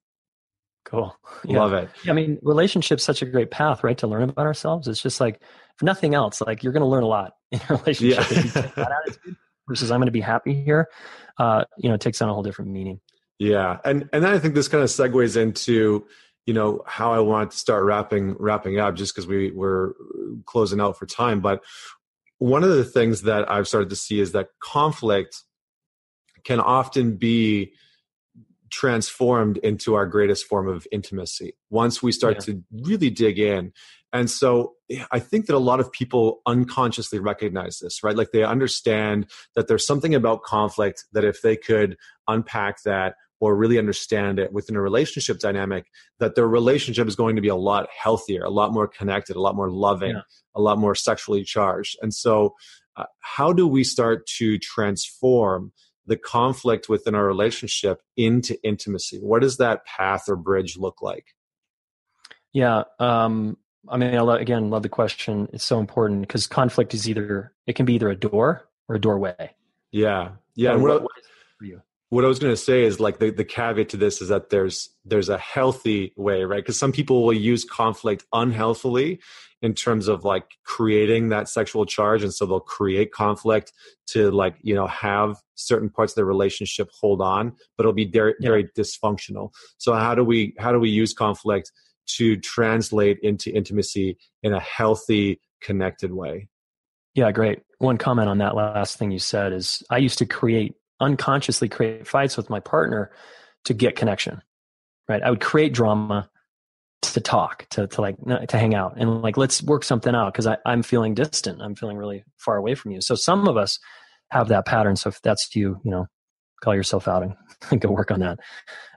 [0.92, 1.16] Cool.
[1.44, 1.58] Yeah.
[1.58, 1.90] Love it.
[2.08, 4.86] I mean, relationships such a great path, right, to learn about ourselves.
[4.86, 5.40] It's just like,
[5.74, 8.24] if nothing else, like you're going to learn a lot in a relationship.
[8.76, 8.86] Yeah.
[9.66, 10.88] versus I'm going to be happy here,
[11.38, 13.00] uh, you know, it takes on a whole different meaning.
[13.40, 16.06] Yeah, and and then I think this kind of segues into
[16.46, 19.96] you know how I want to start wrapping wrapping up, just because we were
[20.46, 21.40] closing out for time.
[21.40, 21.64] But
[22.38, 25.42] one of the things that I've started to see is that conflict
[26.44, 27.72] can often be
[28.72, 32.54] transformed into our greatest form of intimacy once we start yeah.
[32.54, 33.72] to really dig in.
[34.14, 34.74] And so
[35.10, 38.16] I think that a lot of people unconsciously recognize this, right?
[38.16, 41.96] Like they understand that there's something about conflict that if they could
[42.26, 45.86] unpack that or really understand it within a relationship dynamic,
[46.18, 49.40] that their relationship is going to be a lot healthier, a lot more connected, a
[49.40, 50.22] lot more loving, yeah.
[50.54, 51.98] a lot more sexually charged.
[52.00, 52.54] And so,
[52.96, 55.72] uh, how do we start to transform
[56.06, 59.18] the conflict within our relationship into intimacy?
[59.18, 61.34] What does that path or bridge look like?
[62.52, 62.84] Yeah.
[62.98, 63.56] Um,
[63.88, 65.48] I mean, I love, again, love the question.
[65.52, 69.00] It's so important because conflict is either, it can be either a door or a
[69.00, 69.54] doorway.
[69.90, 70.32] Yeah.
[70.54, 70.74] Yeah.
[70.74, 71.12] and what, what,
[71.58, 71.80] for you?
[72.12, 74.50] what I was going to say is like the, the caveat to this is that
[74.50, 76.62] there's there's a healthy way, right?
[76.62, 79.18] Because some people will use conflict unhealthily
[79.62, 83.72] in terms of like creating that sexual charge, and so they'll create conflict
[84.08, 88.10] to like you know have certain parts of the relationship hold on, but it'll be
[88.10, 88.82] very very yeah.
[88.82, 89.50] dysfunctional.
[89.78, 91.72] So how do we how do we use conflict
[92.16, 96.48] to translate into intimacy in a healthy, connected way?
[97.14, 97.62] Yeah, great.
[97.78, 102.06] One comment on that last thing you said is I used to create unconsciously create
[102.06, 103.10] fights with my partner
[103.64, 104.40] to get connection
[105.08, 106.30] right i would create drama
[107.02, 108.16] to talk to, to like
[108.48, 111.60] to hang out and like let's work something out because i'm feeling distant.
[111.60, 113.00] I'm feeling really far away from you.
[113.00, 113.78] So some of us
[114.30, 114.96] have that pattern.
[114.96, 116.06] So if that's you you know
[116.62, 117.24] call yourself out
[117.70, 118.38] and go work on that.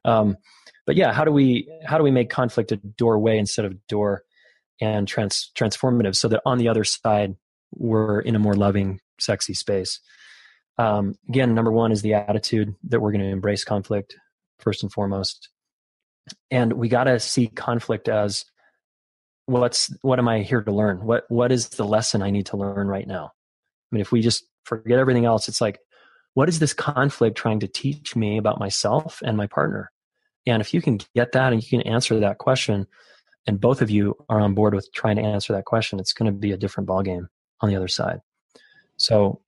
[0.06, 0.38] Um,
[0.86, 4.24] but yeah how do we how do we make conflict a doorway instead of door
[4.80, 7.36] and trans transformative so that on the other side
[7.74, 10.00] we're in a more loving sexy space?
[10.78, 14.16] Um, again, number one is the attitude that we're going to embrace conflict
[14.60, 15.50] first and foremost,
[16.52, 18.46] and we got to see conflict as
[19.46, 21.06] what's what am I here to learn?
[21.06, 23.26] What what is the lesson I need to learn right now?
[23.26, 25.80] I mean, if we just forget everything else, it's like,
[26.34, 29.92] what is this conflict trying to teach me about myself and my partner?
[30.48, 32.88] And if you can get that and you can answer that question,
[33.48, 36.32] and both of you are on board with trying to answer that question, it's going
[36.32, 37.28] to be a different ballgame
[37.62, 38.20] on the other side.
[38.98, 39.42] So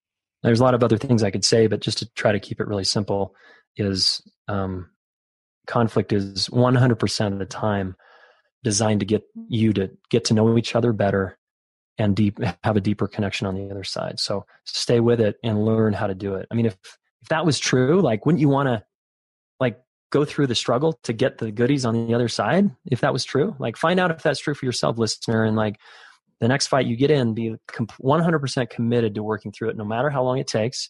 [0.44, 2.60] there's a lot of other things I could say, but just to try to keep
[2.62, 3.36] it really simple,
[3.76, 4.90] is um,
[5.68, 7.96] conflict is 100% of the time
[8.64, 11.38] designed to get you to get to know each other better
[11.98, 14.20] and deep have a deeper connection on the other side.
[14.20, 16.48] So stay with it and learn how to do it.
[16.52, 16.78] I mean, if
[17.28, 18.84] if that was true, like, wouldn't you want to
[19.60, 19.80] like
[20.12, 22.70] go through the struggle to get the goodies on the other side?
[22.86, 25.78] If that was true, like, find out if that's true for yourself, listener, and like
[26.40, 30.10] the next fight you get in, be 100% committed to working through it, no matter
[30.10, 30.90] how long it takes.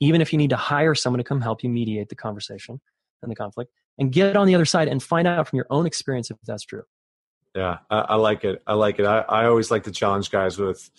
[0.00, 2.80] Even if you need to hire someone to come help you mediate the conversation
[3.22, 5.86] and the conflict, and get on the other side and find out from your own
[5.86, 6.82] experience if that's true.
[7.54, 8.62] Yeah, I, I like it.
[8.66, 9.06] I like it.
[9.06, 10.90] I, I always like to challenge guys with,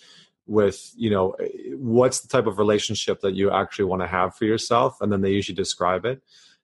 [0.46, 1.36] with you know,
[1.76, 5.20] what's the type of relationship that you actually want to have for yourself, and then
[5.20, 6.22] they usually describe it.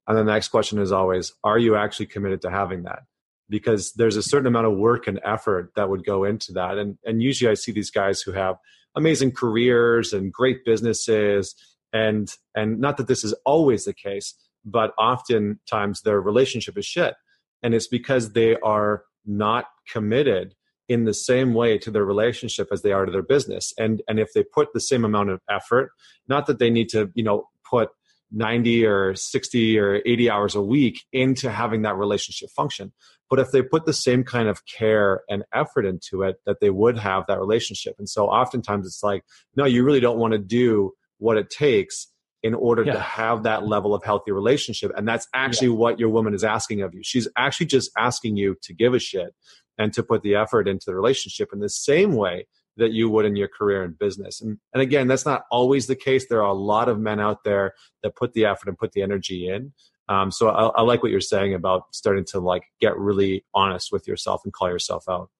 [0.08, 3.04] And then the next question is always, are you actually committed to having that?
[3.48, 6.78] because there's a certain amount of work and effort that would go into that.
[6.78, 8.56] And, and usually I see these guys who have
[8.94, 11.54] amazing careers and great businesses.
[11.92, 14.34] And, and not that this is always the case,
[14.66, 17.14] but oftentimes their relationship is shit.
[17.62, 20.54] And it's because they are not committed
[20.88, 23.72] in the same way to their relationship as they are to their business.
[23.78, 25.90] And, and if they put the same amount of effort,
[26.28, 27.90] not that they need to, you know, put
[28.32, 32.92] 90 or 60 or 80 hours a week into having that relationship function.
[33.30, 36.70] But if they put the same kind of care and effort into it, that they
[36.70, 37.94] would have that relationship.
[37.98, 39.24] And so oftentimes it's like,
[39.56, 42.08] no, you really don't want to do what it takes
[42.46, 42.94] in order yeah.
[42.94, 44.92] to have that level of healthy relationship.
[44.96, 45.74] And that's actually yeah.
[45.74, 47.00] what your woman is asking of you.
[47.02, 49.34] She's actually just asking you to give a shit
[49.78, 53.24] and to put the effort into the relationship in the same way that you would
[53.24, 54.40] in your career and business.
[54.40, 56.26] And, and again, that's not always the case.
[56.28, 57.72] There are a lot of men out there
[58.02, 59.72] that put the effort and put the energy in.
[60.08, 63.90] Um, so I, I like what you're saying about starting to like get really honest
[63.90, 65.30] with yourself and call yourself out.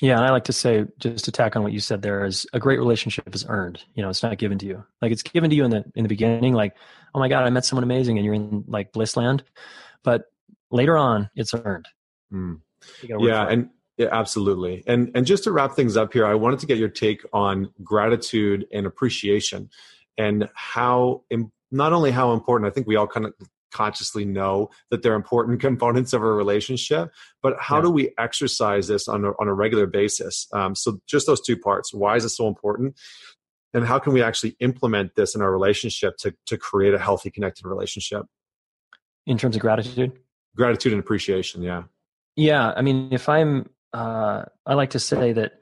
[0.00, 2.46] Yeah, and I like to say, just to tack on what you said there, is
[2.52, 3.82] a great relationship is earned.
[3.94, 4.84] You know, it's not given to you.
[5.02, 6.76] Like it's given to you in the in the beginning, like,
[7.14, 9.42] oh my god, I met someone amazing, and you're in like bliss land.
[10.04, 10.26] But
[10.70, 11.88] later on, it's earned.
[12.32, 12.60] Mm.
[13.02, 14.84] Yeah, and yeah, absolutely.
[14.86, 17.72] And and just to wrap things up here, I wanted to get your take on
[17.82, 19.68] gratitude and appreciation,
[20.16, 21.24] and how
[21.72, 23.34] not only how important I think we all kind of
[23.70, 27.10] consciously know that they're important components of a relationship
[27.42, 27.82] but how yeah.
[27.82, 30.46] do we exercise this on a, on a regular basis?
[30.52, 32.98] Um, so just those two parts why is it so important?
[33.74, 37.30] And how can we actually implement this in our relationship to, to create a healthy
[37.30, 38.24] connected relationship?
[39.26, 40.12] In terms of gratitude?
[40.56, 41.84] Gratitude and appreciation yeah.
[42.36, 45.52] Yeah i mean if i'm uh, i like to say that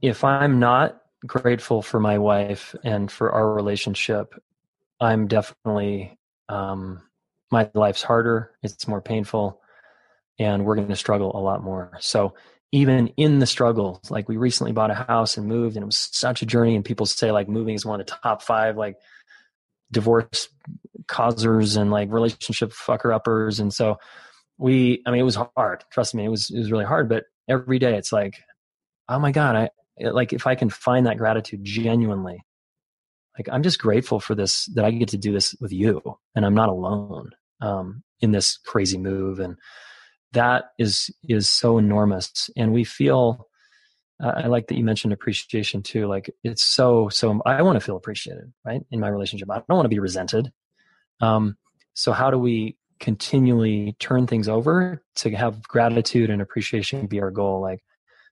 [0.00, 4.34] if i'm not grateful for my wife and for our relationship
[5.00, 6.17] i'm definitely
[6.48, 7.02] um,
[7.50, 9.60] my life's harder, it's more painful,
[10.38, 11.96] and we're going to struggle a lot more.
[12.00, 12.34] So
[12.72, 16.08] even in the struggle, like we recently bought a house and moved, and it was
[16.12, 16.76] such a journey.
[16.76, 18.96] And people say like moving is one of the top five like
[19.90, 20.48] divorce
[21.06, 23.60] causers and like relationship fucker uppers.
[23.60, 23.98] And so
[24.58, 25.84] we, I mean, it was hard.
[25.90, 27.08] Trust me, it was it was really hard.
[27.08, 28.34] But every day, it's like,
[29.08, 29.70] oh my god, I
[30.10, 32.44] like if I can find that gratitude genuinely
[33.38, 36.02] like i'm just grateful for this that i get to do this with you
[36.34, 37.30] and i'm not alone
[37.60, 39.40] um, in this crazy move.
[39.40, 39.56] And
[40.32, 42.50] that is is so enormous.
[42.56, 43.48] And we feel
[44.22, 46.06] uh, i like that you mentioned appreciation too.
[46.06, 49.50] Like it's so so i want to feel appreciated right in my relationship.
[49.50, 50.52] I don't want to be resented.
[51.20, 51.56] Um,
[51.94, 57.30] so how do we continually turn things over to have gratitude and appreciation be our
[57.30, 57.60] goal?
[57.60, 57.82] Like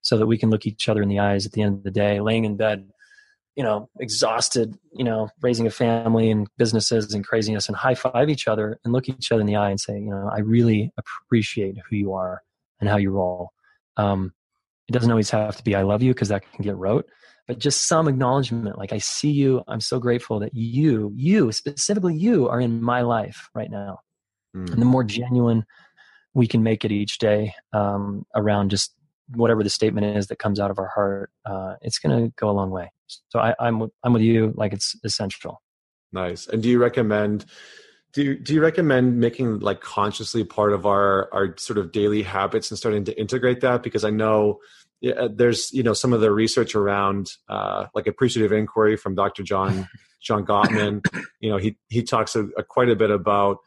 [0.03, 1.91] so that we can look each other in the eyes at the end of the
[1.91, 2.89] day laying in bed
[3.57, 8.29] you know, exhausted, you know, raising a family and businesses and craziness and high five
[8.29, 10.93] each other and look each other in the eye and say, you know, I really
[10.99, 12.43] appreciate who you are
[12.81, 13.53] and how you roll.
[13.97, 14.35] Um,
[14.89, 17.09] it doesn't always have to be I love you because that can get rote,
[17.49, 19.65] but just some acknowledgement like I see you.
[19.67, 24.01] I'm so grateful that you, you, specifically you, are in my life right now.
[24.55, 24.71] Mm.
[24.71, 25.65] And the more genuine
[26.35, 28.95] we can make it each day um, around just
[29.31, 32.51] whatever the statement is that comes out of our heart, uh, it's going to go
[32.51, 32.93] a long way.
[33.29, 34.53] So I, I'm I'm with you.
[34.57, 35.63] Like it's essential.
[36.13, 36.47] Nice.
[36.47, 37.45] And do you recommend?
[38.13, 42.23] Do you, do you recommend making like consciously part of our our sort of daily
[42.23, 43.83] habits and starting to integrate that?
[43.83, 44.61] Because I know
[45.01, 49.43] yeah, there's you know some of the research around uh, like appreciative inquiry from Dr.
[49.43, 49.89] John
[50.21, 51.05] John Gottman.
[51.39, 53.59] You know he he talks a, a quite a bit about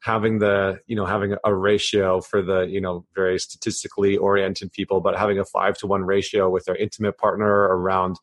[0.00, 5.00] having the you know having a ratio for the you know very statistically oriented people
[5.00, 8.16] but having a five to one ratio with their intimate partner around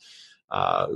[0.52, 0.88] uh,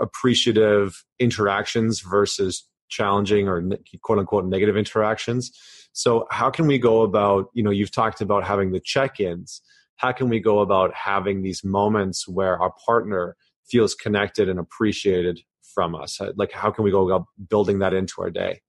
[0.00, 3.62] appreciative interactions versus challenging or
[4.02, 5.52] quote unquote negative interactions
[5.92, 9.62] so how can we go about you know you've talked about having the check-ins
[9.96, 13.36] how can we go about having these moments where our partner
[13.68, 15.40] feels connected and appreciated
[15.74, 18.60] from us like how can we go about building that into our day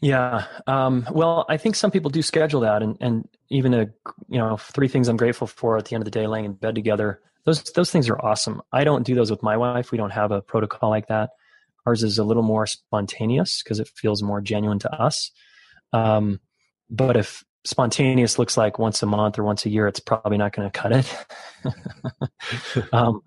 [0.00, 0.44] yeah.
[0.66, 3.86] Um, well, I think some people do schedule that, and and even a
[4.28, 6.52] you know three things I'm grateful for at the end of the day, laying in
[6.52, 7.22] bed together.
[7.46, 8.62] Those those things are awesome.
[8.72, 9.92] I don't do those with my wife.
[9.92, 11.30] We don't have a protocol like that.
[11.86, 15.30] Ours is a little more spontaneous because it feels more genuine to us.
[15.92, 16.40] Um,
[16.88, 20.52] but if spontaneous looks like once a month or once a year, it's probably not
[20.52, 22.88] going to cut it.
[22.92, 23.22] um,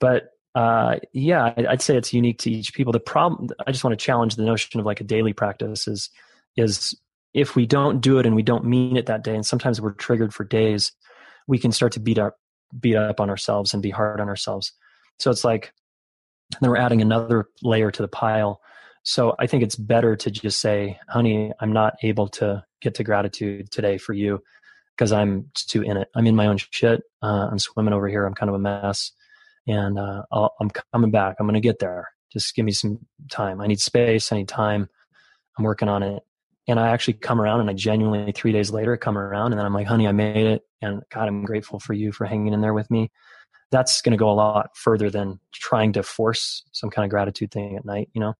[0.00, 2.92] but uh, yeah, I'd say it's unique to each people.
[2.92, 6.10] The problem, I just want to challenge the notion of like a daily practice is,
[6.56, 6.94] is
[7.32, 9.92] if we don't do it and we don't mean it that day, and sometimes we're
[9.92, 10.92] triggered for days,
[11.46, 12.38] we can start to beat up,
[12.80, 14.72] beat up on ourselves and be hard on ourselves.
[15.18, 15.72] So it's like,
[16.60, 18.60] then we're adding another layer to the pile.
[19.04, 23.04] So I think it's better to just say, honey, I'm not able to get to
[23.04, 24.42] gratitude today for you
[24.96, 26.08] because I'm too in it.
[26.14, 27.02] I'm in my own shit.
[27.22, 28.26] Uh, I'm swimming over here.
[28.26, 29.12] I'm kind of a mess
[29.66, 31.36] and uh, i am coming back.
[31.38, 32.08] I'm going to get there.
[32.32, 32.98] Just give me some
[33.30, 33.60] time.
[33.60, 34.32] I need space.
[34.32, 34.88] I need time.
[35.56, 36.22] I'm working on it.
[36.68, 39.66] And I actually come around and I genuinely, three days later, come around and then
[39.66, 40.62] I'm like, honey, I made it.
[40.80, 43.10] And God, I'm grateful for you for hanging in there with me.
[43.70, 47.50] That's going to go a lot further than trying to force some kind of gratitude
[47.50, 48.34] thing at night, you know?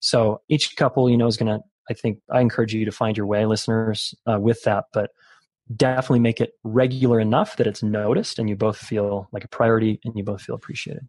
[0.00, 3.16] So each couple, you know, is going to, I think, I encourage you to find
[3.16, 4.86] your way, listeners, uh, with that.
[4.92, 5.10] But
[5.76, 10.00] definitely make it regular enough that it's noticed and you both feel like a priority
[10.04, 11.06] and you both feel appreciated.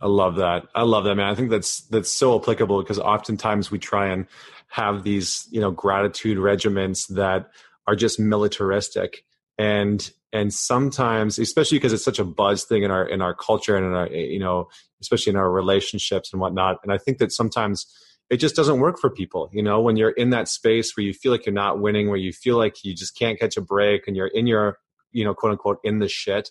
[0.00, 0.64] I love that.
[0.74, 1.28] I love that, man.
[1.28, 4.26] I think that's that's so applicable because oftentimes we try and
[4.68, 7.48] have these, you know, gratitude regiments that
[7.86, 9.24] are just militaristic
[9.58, 13.76] and and sometimes especially because it's such a buzz thing in our in our culture
[13.76, 14.68] and in our you know
[15.00, 17.86] especially in our relationships and whatnot and i think that sometimes
[18.28, 21.14] it just doesn't work for people you know when you're in that space where you
[21.14, 24.06] feel like you're not winning where you feel like you just can't catch a break
[24.06, 24.78] and you're in your
[25.12, 26.50] you know quote unquote in the shit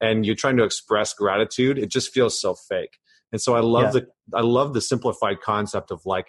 [0.00, 2.98] and you're trying to express gratitude it just feels so fake.
[3.32, 4.00] And so i love yeah.
[4.00, 6.28] the i love the simplified concept of like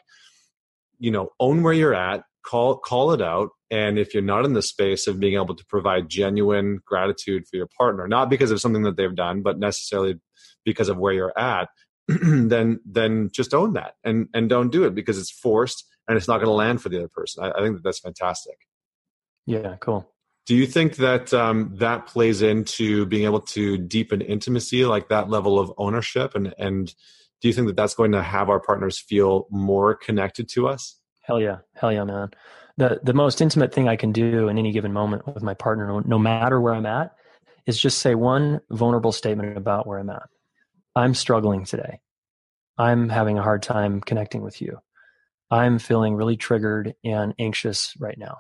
[1.00, 4.54] you know own where you're at call call it out and if you're not in
[4.54, 8.60] the space of being able to provide genuine gratitude for your partner not because of
[8.60, 10.20] something that they've done but necessarily
[10.66, 11.70] because of where you're at
[12.08, 16.28] then then just own that and and don't do it because it's forced and it's
[16.28, 17.44] not going to land for the other person.
[17.44, 18.58] I, I, think that that's fantastic.
[19.46, 20.12] Yeah cool
[20.50, 25.30] do you think that um, that plays into being able to deepen intimacy like that
[25.30, 26.94] level of ownership and and
[27.42, 31.00] do you think that that's going to have our partners feel more connected to us
[31.30, 31.58] Hell yeah.
[31.76, 32.32] Hell yeah, man.
[32.78, 36.02] The the most intimate thing I can do in any given moment with my partner,
[36.04, 37.14] no matter where I'm at,
[37.68, 40.28] is just say one vulnerable statement about where I'm at.
[40.96, 42.00] I'm struggling today.
[42.80, 44.80] I'm having a hard time connecting with you.
[45.52, 48.40] I'm feeling really triggered and anxious right now.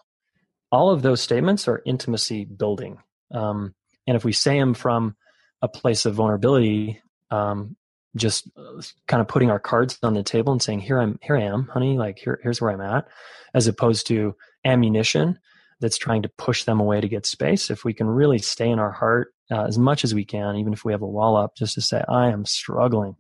[0.71, 2.99] All of those statements are intimacy building.
[3.31, 3.73] Um,
[4.07, 5.15] and if we say them from
[5.61, 7.01] a place of vulnerability,
[7.31, 7.75] um,
[8.15, 11.37] just uh, kind of putting our cards on the table and saying here i'm here
[11.37, 13.07] i am honey like here, here's where i'm at
[13.53, 15.37] as opposed to ammunition
[15.79, 17.69] that's trying to push them away to get space.
[17.69, 20.73] If we can really stay in our heart uh, as much as we can even
[20.73, 23.15] if we have a wall up just to say i am struggling.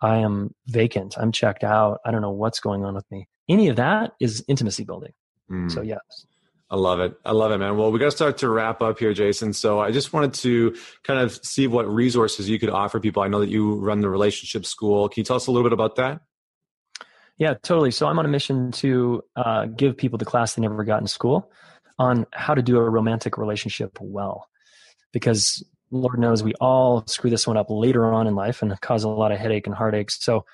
[0.00, 1.16] I am vacant.
[1.16, 2.00] I'm checked out.
[2.04, 3.26] I don't know what's going on with me.
[3.48, 5.12] Any of that is intimacy building.
[5.50, 5.70] Mm.
[5.70, 6.00] so yes
[6.70, 7.14] I love it.
[7.24, 7.76] I love it, man.
[7.76, 9.54] Well, we got to start to wrap up here, Jayson.
[9.54, 13.22] So I just wanted to kind of see what resources you could offer people.
[13.22, 15.08] I know that you run the relationship school.
[15.08, 16.22] Can you tell us a little bit about that?
[17.36, 17.90] Yeah, totally.
[17.90, 21.06] So I'm on a mission to uh, give people the class they never got in
[21.06, 21.50] school
[21.98, 24.48] on how to do a romantic relationship well.
[25.12, 29.04] Because Lord knows we all screw this one up later on in life and cause
[29.04, 30.18] a lot of headache and heartaches.
[30.20, 30.44] So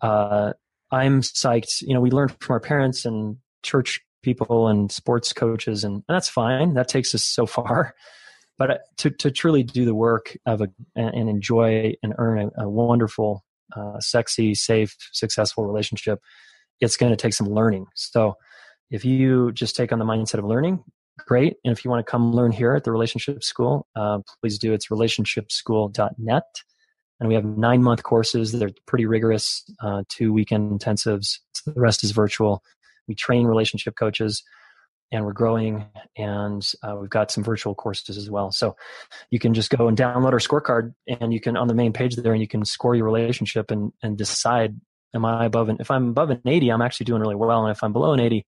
[0.00, 0.54] uh,
[0.90, 1.82] I'm psyched.
[1.82, 6.14] You know, we learned from our parents and church people and sports coaches, and, and
[6.14, 6.74] that's fine.
[6.74, 7.94] That takes us so far.
[8.58, 12.64] But uh, to, to truly do the work of a, and enjoy and earn a,
[12.64, 13.44] a wonderful,
[13.76, 16.20] uh, sexy, safe, successful relationship,
[16.80, 17.86] it's going to take some learning.
[17.94, 18.36] So
[18.90, 20.82] if you just take on the mindset of learning,
[21.26, 21.56] great.
[21.64, 24.72] And if you want to come learn here at the Relationship School, uh, please do.
[24.72, 26.44] It's relationshipschool.net.
[27.20, 28.52] And we have nine month courses.
[28.52, 31.38] They're pretty rigorous, uh, two weekend intensives.
[31.52, 32.62] So the rest is virtual
[33.08, 34.42] we train relationship coaches
[35.10, 35.86] and we're growing
[36.16, 38.52] and uh, we've got some virtual courses as well.
[38.52, 38.76] So
[39.30, 42.16] you can just go and download our scorecard and you can on the main page
[42.16, 44.78] there and you can score your relationship and and decide
[45.14, 47.74] am i above an if i'm above an 80 i'm actually doing really well and
[47.74, 48.44] if i'm below an 80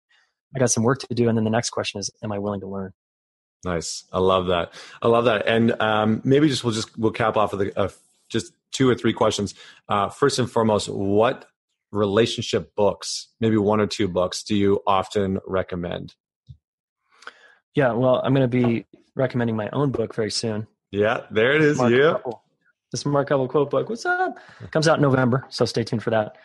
[0.54, 2.60] i got some work to do and then the next question is am i willing
[2.60, 2.92] to learn?
[3.64, 4.04] Nice.
[4.12, 4.72] I love that.
[5.02, 5.46] I love that.
[5.46, 7.88] And um, maybe just we'll just we'll cap off of the uh,
[8.28, 9.54] just two or three questions.
[9.88, 11.46] Uh, first and foremost what
[11.92, 16.14] relationship books, maybe one or two books, do you often recommend?
[17.74, 20.66] Yeah, well, I'm going to be recommending my own book very soon.
[20.90, 21.76] Yeah, there it is.
[21.76, 22.16] Smart yeah.
[22.90, 23.88] The Smart Couple quote book.
[23.88, 24.38] What's up?
[24.72, 26.36] Comes out in November, so stay tuned for that.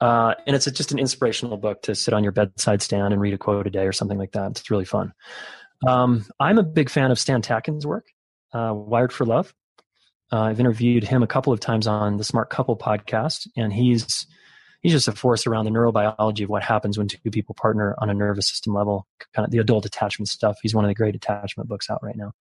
[0.00, 3.22] Uh, and it's a, just an inspirational book to sit on your bedside stand and
[3.22, 4.50] read a quote a day or something like that.
[4.50, 5.14] It's really fun.
[5.86, 8.06] Um, I'm a big fan of Stan Tatkin's work,
[8.52, 9.54] uh, Wired for Love.
[10.32, 14.26] Uh, I've interviewed him a couple of times on the Smart Couple podcast, and he's
[14.84, 18.10] he's just a force around the neurobiology of what happens when two people partner on
[18.10, 20.58] a nervous system level, kind of the adult attachment stuff.
[20.62, 22.32] He's one of the great attachment books out right now.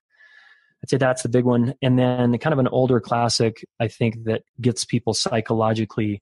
[0.83, 1.73] I'd say that's the big one.
[1.81, 6.21] And then kind of an older classic, I think that gets people psychologically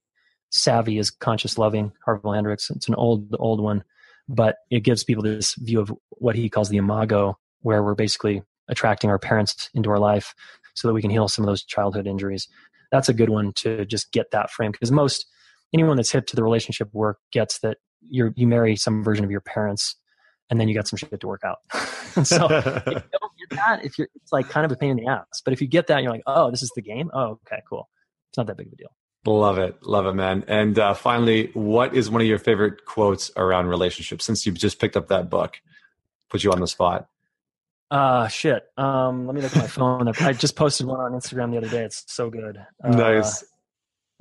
[0.51, 2.69] savvy is Conscious Loving, Harville Hendrix.
[2.69, 3.83] It's an old, old one,
[4.29, 8.43] but it gives people this view of what he calls the imago, where we're basically
[8.67, 10.35] attracting our parents into our life
[10.75, 12.47] so that we can heal some of those childhood injuries.
[12.91, 15.25] That's a good one to just get that frame because most–
[15.73, 17.77] anyone that's hip to the relationship work gets that
[18.09, 19.95] you you marry some version of your parents
[20.49, 21.59] and then you got some shit to work out.
[22.27, 24.97] so if you don't get that, if you're, it's like kind of a pain in
[24.97, 25.41] the ass.
[25.43, 27.09] But if you get that, you're like, oh, this is the game.
[27.13, 27.87] Oh, okay, cool.
[28.29, 28.89] It's not that big of a deal.
[29.25, 30.43] Love it, love it, man.
[30.47, 34.25] And uh, finally, what is one of your favorite quotes around relationships?
[34.25, 35.61] Since you've just picked up that book,
[36.29, 37.07] put you on the spot.
[37.89, 38.63] Uh shit.
[38.77, 40.07] Um, let me look at my phone.
[40.07, 41.83] I just posted one on Instagram the other day.
[41.83, 42.57] It's so good.
[42.81, 43.43] Uh, nice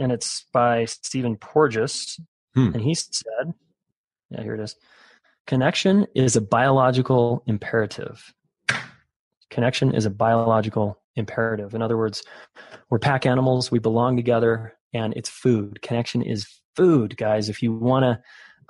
[0.00, 2.18] and it's by Stephen Porges.
[2.54, 2.72] Hmm.
[2.74, 3.54] And he said,
[4.30, 4.74] yeah, here it is.
[5.46, 8.32] Connection is a biological imperative.
[9.50, 11.74] Connection is a biological imperative.
[11.74, 12.22] In other words,
[12.88, 14.74] we're pack animals, we belong together.
[14.92, 15.80] and it's food.
[15.82, 16.46] Connection is
[16.76, 17.48] food, guys.
[17.48, 18.20] If you want to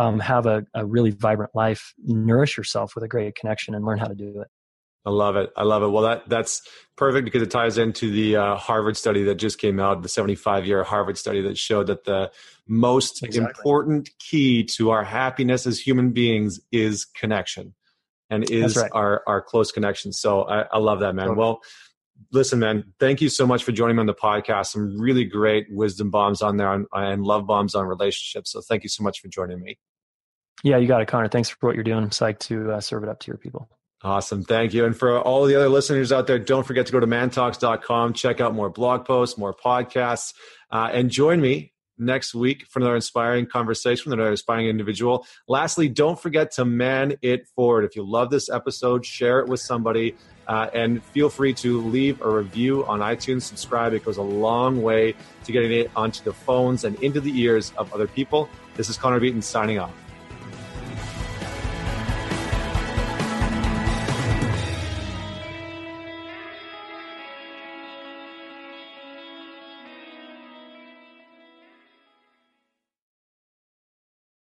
[0.02, 3.98] um, have a, a really vibrant life, nourish yourself with a great connection and learn
[3.98, 4.48] how to do it.
[5.04, 5.50] I love it.
[5.56, 5.88] I love it.
[5.88, 6.62] Well, that that's
[6.96, 10.66] perfect because it ties into the uh, Harvard study that just came out, the 75
[10.66, 12.30] year Harvard study that showed that the
[12.68, 13.48] most exactly.
[13.48, 17.74] important key to our happiness as human beings is connection
[18.28, 18.90] and is right.
[18.92, 20.12] our, our close connection.
[20.12, 21.28] So I, I love that, man.
[21.28, 21.38] Totally.
[21.38, 21.60] Well,
[22.32, 24.66] listen, man, thank you so much for joining me on the podcast.
[24.66, 28.52] Some really great wisdom bombs on there and, and love bombs on relationships.
[28.52, 29.78] So thank you so much for joining me.
[30.62, 31.28] Yeah, you got it, Connor.
[31.28, 32.04] Thanks for what you're doing.
[32.04, 33.68] I'm psyched to uh, serve it up to your people.
[34.02, 34.42] Awesome.
[34.42, 34.86] Thank you.
[34.86, 38.40] And for all the other listeners out there, don't forget to go to mantalks.com, check
[38.40, 40.32] out more blog posts, more podcasts,
[40.70, 45.26] uh, and join me next week for another inspiring conversation with another inspiring individual.
[45.48, 47.84] Lastly, don't forget to man it forward.
[47.84, 50.16] If you love this episode, share it with somebody.
[50.48, 53.42] Uh, and feel free to leave a review on iTunes.
[53.42, 53.92] Subscribe.
[53.92, 57.72] It goes a long way to getting it onto the phones and into the ears
[57.76, 58.48] of other people.
[58.74, 60.09] This is Connor Beaton signing off.